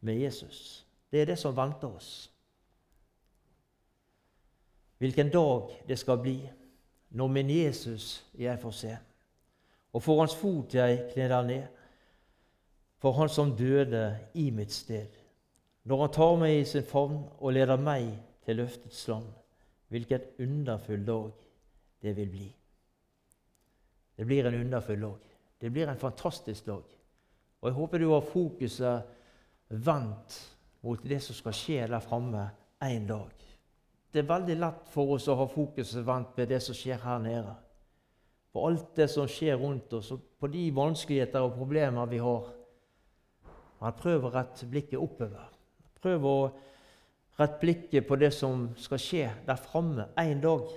med 0.00 0.20
Jesus. 0.22 0.86
Det 1.10 1.20
er 1.20 1.26
det 1.32 1.38
som 1.38 1.56
venter 1.56 1.90
oss. 1.90 2.30
Hvilken 4.98 5.32
dag 5.34 5.74
det 5.88 5.98
skal 5.98 6.22
bli 6.22 6.36
når 7.10 7.28
min 7.28 7.50
Jesus 7.50 8.22
jeg 8.38 8.58
får 8.62 8.76
se. 8.84 8.92
Og 9.92 10.02
for 10.02 10.22
hans 10.22 10.36
fot 10.38 10.78
jeg 10.78 11.08
kner 11.10 11.42
ned, 11.42 11.66
for 13.02 13.18
han 13.18 13.28
som 13.28 13.56
døde 13.56 14.14
i 14.34 14.50
mitt 14.54 14.72
sted. 14.72 15.19
Når 15.90 16.04
han 16.04 16.12
tar 16.14 16.36
meg 16.38 16.52
i 16.54 16.66
sin 16.70 16.84
favn 16.86 17.16
og 17.40 17.50
leder 17.56 17.80
meg 17.82 18.12
til 18.46 18.60
løftets 18.60 19.00
land, 19.10 19.26
hvilken 19.90 20.28
underfull 20.44 21.02
dag 21.02 21.32
det 22.06 22.12
vil 22.14 22.30
bli. 22.30 22.46
Det 24.14 24.26
blir 24.28 24.46
en 24.46 24.60
underfull 24.60 25.02
dag. 25.02 25.26
Det 25.58 25.72
blir 25.72 25.90
en 25.90 25.98
fantastisk 25.98 26.66
dag. 26.66 26.86
Og 27.60 27.68
Jeg 27.68 27.74
håper 27.74 27.98
du 27.98 28.06
har 28.12 28.30
fokuset 28.30 29.02
vendt 29.68 30.38
mot 30.86 31.02
det 31.02 31.18
som 31.26 31.34
skal 31.34 31.58
skje 31.58 31.82
der 31.90 32.06
framme 32.06 32.46
en 32.86 33.10
dag. 33.10 33.34
Det 34.12 34.22
er 34.22 34.30
veldig 34.30 34.60
lett 34.62 34.88
for 34.94 35.16
oss 35.18 35.26
å 35.26 35.40
ha 35.42 35.50
fokuset 35.50 36.06
vendt 36.06 36.38
ved 36.38 36.54
det 36.54 36.62
som 36.62 36.74
skjer 36.74 37.02
her 37.02 37.18
nede. 37.18 37.56
På 38.52 38.68
alt 38.68 38.94
det 38.94 39.10
som 39.10 39.26
skjer 39.26 39.58
rundt 39.58 39.92
oss, 39.98 40.14
og 40.14 40.22
på 40.38 40.46
de 40.54 40.68
vanskeligheter 40.70 41.42
og 41.42 41.58
problemer 41.58 42.06
vi 42.06 42.22
har. 42.22 42.52
Men 43.80 43.98
prøv 43.98 44.28
å 44.28 44.36
rette 44.38 44.70
blikket 44.70 45.02
oppover. 45.02 45.49
Prøv 46.00 46.26
å 46.26 46.36
rette 47.40 47.60
blikket 47.60 48.06
på 48.08 48.16
det 48.20 48.32
som 48.36 48.68
skal 48.80 49.00
skje 49.00 49.26
der 49.46 49.60
framme 49.60 50.08
en 50.20 50.40
dag. 50.42 50.70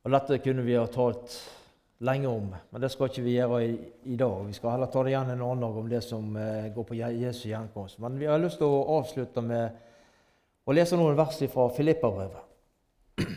Og 0.00 0.14
Dette 0.14 0.40
kunne 0.40 0.64
vi 0.64 0.78
ha 0.78 0.86
talt 0.88 1.34
lenge 2.00 2.28
om, 2.28 2.46
men 2.70 2.80
det 2.80 2.88
skal 2.92 3.10
ikke 3.10 3.24
vi 3.26 3.34
gjøre 3.34 3.58
i, 3.66 3.74
i 4.08 4.16
dag. 4.16 4.38
Vi 4.48 4.56
skal 4.56 4.72
heller 4.72 4.88
ta 4.88 5.02
det 5.04 5.12
igjen 5.12 5.34
en 5.34 5.42
annen 5.44 5.66
dag 5.66 5.76
om 5.76 5.90
det 5.90 6.00
som 6.04 6.32
eh, 6.40 6.70
går 6.72 6.86
på 6.88 6.96
Jesu 6.96 7.50
gjenkomst. 7.50 8.00
Men 8.00 8.16
vi 8.16 8.28
har 8.30 8.40
lyst 8.40 8.56
til 8.62 8.72
å 8.72 8.86
avslutte 8.96 9.44
med 9.44 9.76
å 10.64 10.76
lese 10.76 10.96
noen 10.96 11.18
vers 11.18 11.36
fra 11.52 11.68
Filippabrevet. 11.76 12.48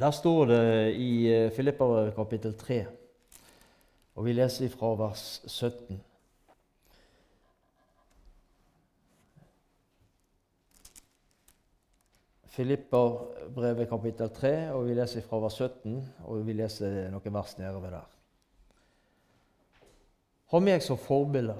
Der 0.00 0.14
står 0.14 0.46
det 0.52 0.62
i 0.94 1.10
Filippabrevet 1.50 1.56
Filipperbrevet 1.58 2.14
kapittel 2.14 2.54
3 2.54 2.84
og 4.14 4.26
vi 4.26 4.34
leser 4.34 4.66
ifra 4.66 4.94
vers 4.98 5.24
17. 5.46 6.00
Filipperbrevet 12.50 13.88
kapittel 13.88 14.30
3, 14.34 14.54
og 14.74 14.88
vi 14.88 14.94
leser 14.98 15.22
fra 15.22 15.38
vers 15.40 15.54
17, 15.62 15.94
og 16.26 16.42
vi 16.46 16.56
leser 16.58 17.06
noen 17.12 17.34
vers 17.36 17.54
nedover 17.60 17.94
der. 17.94 18.08
Ha 20.50 20.58
meg 20.58 20.82
som 20.82 20.98
forbilde, 20.98 21.54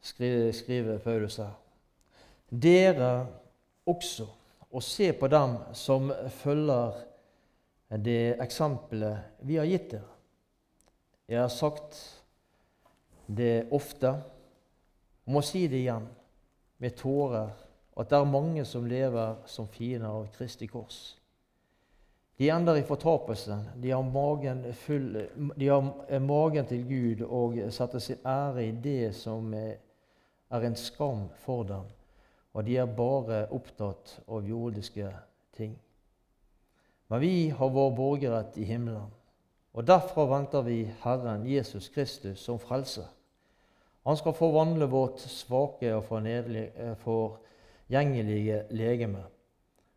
skriver, 0.00 0.52
skriver 0.56 1.00
Paulus 1.04 1.36
her. 1.42 1.52
Dere 2.48 3.12
også, 3.86 4.24
og 4.72 4.82
se 4.82 5.12
på 5.12 5.28
dem 5.28 5.58
som 5.76 6.08
følger 6.40 7.04
det 8.04 8.38
eksempelet 8.40 9.44
vi 9.44 9.60
har 9.60 9.68
gitt 9.68 9.92
dere. 9.92 10.17
Jeg 11.28 11.40
har 11.40 11.52
sagt 11.52 11.98
det 13.26 13.68
ofte, 13.70 14.14
og 15.26 15.32
må 15.36 15.42
si 15.44 15.66
det 15.68 15.82
igjen 15.82 16.06
med 16.80 16.94
tårer, 16.96 17.50
at 17.98 18.08
det 18.08 18.16
er 18.16 18.30
mange 18.30 18.64
som 18.64 18.86
lever 18.88 19.42
som 19.50 19.66
fiender 19.68 20.08
av 20.08 20.30
Kristi 20.32 20.68
kors. 20.70 21.18
De 22.38 22.48
ender 22.54 22.78
i 22.78 22.86
fortapelsen. 22.86 23.64
De 23.82 23.90
har 23.90 24.02
magen, 24.02 24.62
full, 24.72 25.18
de 25.58 25.68
har 25.68 26.20
magen 26.22 26.66
til 26.70 26.84
Gud 26.86 27.24
og 27.26 27.58
setter 27.74 27.98
sin 27.98 28.24
ære 28.24 28.68
i 28.68 28.72
det 28.72 29.10
som 29.18 29.52
er 29.54 30.64
en 30.64 30.78
skam 30.78 31.26
for 31.42 31.66
dem. 31.66 31.90
Og 32.54 32.64
de 32.64 32.78
er 32.78 32.86
bare 32.86 33.48
opptatt 33.52 34.20
av 34.28 34.46
jordiske 34.48 35.10
ting. 35.58 35.74
Men 37.10 37.20
vi 37.20 37.48
har 37.50 37.74
vår 37.74 37.90
borgerrett 37.96 38.56
i 38.56 38.64
himmelen. 38.64 39.10
Og 39.78 39.86
Derfra 39.86 40.24
venter 40.26 40.64
vi 40.66 40.80
Herren 41.04 41.44
Jesus 41.46 41.86
Kristus 41.94 42.40
som 42.42 42.58
frelser. 42.58 43.06
Han 44.02 44.16
skal 44.18 44.34
forvandle 44.34 44.88
vårt 44.90 45.20
svake 45.22 45.92
og 45.94 46.04
forgjengelige 46.98 48.64
legeme, 48.74 49.22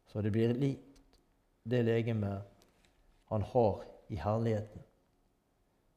så 0.06 0.22
det 0.22 0.32
blir 0.36 0.54
likt 0.54 1.18
det 1.66 1.82
legeme 1.88 2.44
han 3.34 3.42
har 3.56 3.82
i 4.10 4.22
herligheten. 4.22 4.86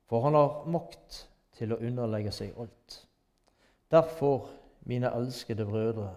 For 0.09 0.20
han 0.24 0.35
har 0.39 0.64
makt 0.64 1.28
til 1.59 1.76
å 1.76 1.80
underlegge 1.85 2.32
seg 2.32 2.57
alt. 2.57 3.07
Derfor, 3.93 4.49
mine 4.89 5.12
elskede 5.12 5.68
brødre, 5.68 6.14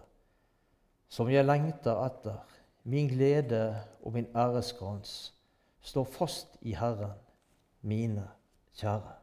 som 1.10 1.28
jeg 1.32 1.44
lengter 1.44 2.00
etter, 2.08 2.40
min 2.88 3.12
glede 3.12 3.76
og 4.04 4.14
min 4.16 4.32
æreskrans, 4.36 5.34
står 5.82 6.04
fast 6.16 6.48
i 6.62 6.72
Herren, 6.76 7.27
mine 7.82 8.24
kjære. 8.78 9.14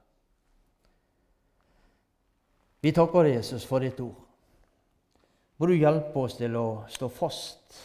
Vi 2.84 2.92
takker 2.92 3.24
deg, 3.24 3.38
Jesus, 3.38 3.64
for 3.64 3.80
ditt 3.80 4.00
ord. 4.04 4.20
Må 5.56 5.66
du 5.70 5.76
hjelpe 5.76 6.20
oss 6.20 6.36
til 6.36 6.56
å 6.58 6.84
stå 6.90 7.08
fast 7.08 7.78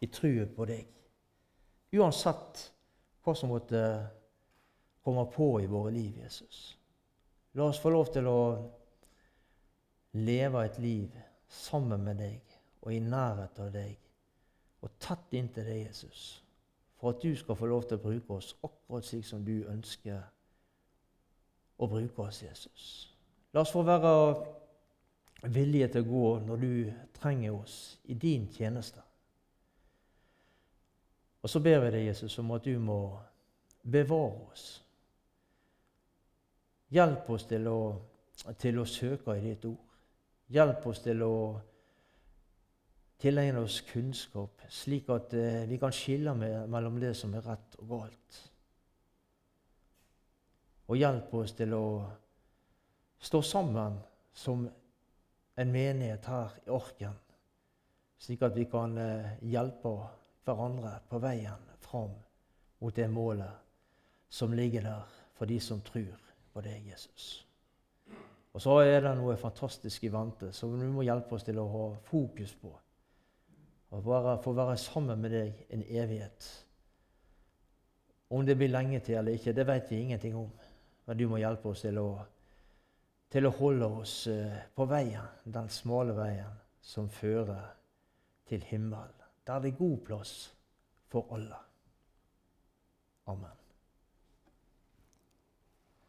i 0.00 0.08
truet 0.08 0.54
på 0.56 0.66
deg, 0.68 0.86
uansett 1.94 2.62
hva 3.24 3.34
som 3.36 3.50
måtte 3.52 3.82
komme 5.04 5.26
på 5.32 5.48
i 5.60 5.68
våre 5.68 5.92
liv, 5.92 6.16
Jesus. 6.22 6.76
La 7.54 7.68
oss 7.68 7.80
få 7.82 7.92
lov 7.92 8.08
til 8.14 8.28
å 8.30 8.40
leve 10.14 10.64
et 10.64 10.78
liv 10.82 11.18
sammen 11.48 12.02
med 12.06 12.20
deg 12.22 12.56
og 12.84 12.92
i 12.94 13.02
nærhet 13.02 13.60
av 13.60 13.70
deg 13.74 13.94
og 14.84 14.96
tett 15.00 15.36
inntil 15.36 15.66
deg, 15.68 15.84
Jesus, 15.86 16.24
for 17.04 17.10
at 17.10 17.22
du 17.22 17.36
skal 17.36 17.56
få 17.56 17.66
lov 17.66 17.82
til 17.84 17.98
å 17.98 18.00
bruke 18.00 18.32
oss 18.32 18.54
akkurat 18.64 19.04
slik 19.04 19.26
som 19.28 19.42
du 19.44 19.66
ønsker 19.68 20.22
å 21.76 21.88
bruke 21.90 22.24
oss, 22.24 22.38
Jesus. 22.40 22.84
La 23.52 23.60
oss 23.60 23.72
få 23.74 23.82
være 23.84 24.12
villige 25.52 25.90
til 25.92 26.06
å 26.06 26.08
gå 26.08 26.30
når 26.46 26.62
du 26.62 26.70
trenger 27.18 27.58
oss 27.58 27.74
i 28.08 28.16
din 28.16 28.46
tjeneste. 28.48 29.04
Og 31.44 31.52
så 31.52 31.60
ber 31.60 31.84
vi 31.84 31.92
deg, 31.92 32.06
Jesus, 32.06 32.38
om 32.40 32.56
at 32.56 32.64
du 32.64 32.78
må 32.80 32.98
bevare 33.82 34.48
oss. 34.48 34.64
Hjelp 36.88 37.28
oss 37.36 37.44
til 37.52 37.68
å, 37.68 37.78
til 38.56 38.80
å 38.80 38.88
søke 38.88 39.36
i 39.36 39.44
ditt 39.44 39.68
ord. 39.68 40.00
Hjelp 40.56 40.88
oss 40.88 41.04
til 41.04 41.20
å 41.28 41.34
tilegne 43.24 43.62
oss 43.64 43.80
kunnskap, 43.88 44.60
slik 44.68 45.08
at 45.14 45.32
eh, 45.38 45.62
vi 45.68 45.78
kan 45.80 45.92
skille 45.94 46.34
mellom 46.36 46.98
det 47.00 47.14
som 47.16 47.32
er 47.32 47.46
rett 47.46 47.78
og 47.80 47.88
galt. 47.88 48.40
Og 50.92 51.00
hjelp 51.00 51.32
oss 51.38 51.54
til 51.56 51.72
å 51.72 51.86
stå 53.24 53.40
sammen 53.40 53.96
som 54.36 54.66
en 55.56 55.72
menighet 55.72 56.28
her 56.28 56.52
i 56.66 56.74
Orken, 56.76 57.16
slik 58.20 58.44
at 58.44 58.58
vi 58.58 58.68
kan 58.68 58.98
eh, 59.00 59.32
hjelpe 59.48 59.94
hverandre 60.44 60.98
på 61.08 61.22
veien 61.24 61.72
fram 61.80 62.12
mot 62.84 62.92
det 62.92 63.08
målet 63.08 64.28
som 64.28 64.52
ligger 64.52 64.84
der 64.84 65.18
for 65.38 65.48
de 65.48 65.56
som 65.64 65.80
tror 65.80 66.12
på 66.52 66.60
deg, 66.60 66.90
Jesus. 66.92 67.46
Og 68.52 68.60
så 68.60 68.82
er 68.84 69.00
det 69.00 69.16
noe 69.16 69.40
fantastisk 69.40 70.04
i 70.04 70.12
vente 70.12 70.52
som 70.52 70.76
du 70.76 70.84
må 70.92 71.08
hjelpe 71.08 71.38
oss 71.38 71.48
til 71.48 71.56
å 71.62 71.70
ha 71.72 71.86
fokus 72.12 72.52
på. 72.60 72.74
Og 73.94 74.02
bare 74.04 74.36
få 74.42 74.52
være 74.56 74.76
sammen 74.80 75.20
med 75.22 75.34
deg 75.34 75.66
en 75.74 75.84
evighet. 75.86 76.50
Om 78.34 78.46
det 78.46 78.56
blir 78.58 78.72
lenge 78.72 79.00
til 79.04 79.20
eller 79.20 79.36
ikke, 79.38 79.54
det 79.54 79.66
vet 79.68 79.90
vi 79.90 80.00
ingenting 80.02 80.36
om. 80.36 80.50
Men 81.06 81.18
du 81.18 81.28
må 81.30 81.38
hjelpe 81.38 81.70
oss 81.70 81.84
til 81.84 82.00
å, 82.00 82.08
til 83.30 83.46
å 83.46 83.54
holde 83.54 83.90
oss 84.00 84.16
eh, 84.32 84.64
på 84.74 84.88
veien, 84.90 85.28
den 85.44 85.68
smale 85.70 86.16
veien 86.16 86.62
som 86.82 87.10
fører 87.12 87.70
til 88.48 88.64
himmelen 88.70 89.24
der 89.46 89.60
det 89.60 89.72
er 89.72 89.76
god 89.76 89.98
plass 90.06 90.54
for 91.12 91.34
alle. 91.34 91.56
Amen. 93.26 93.63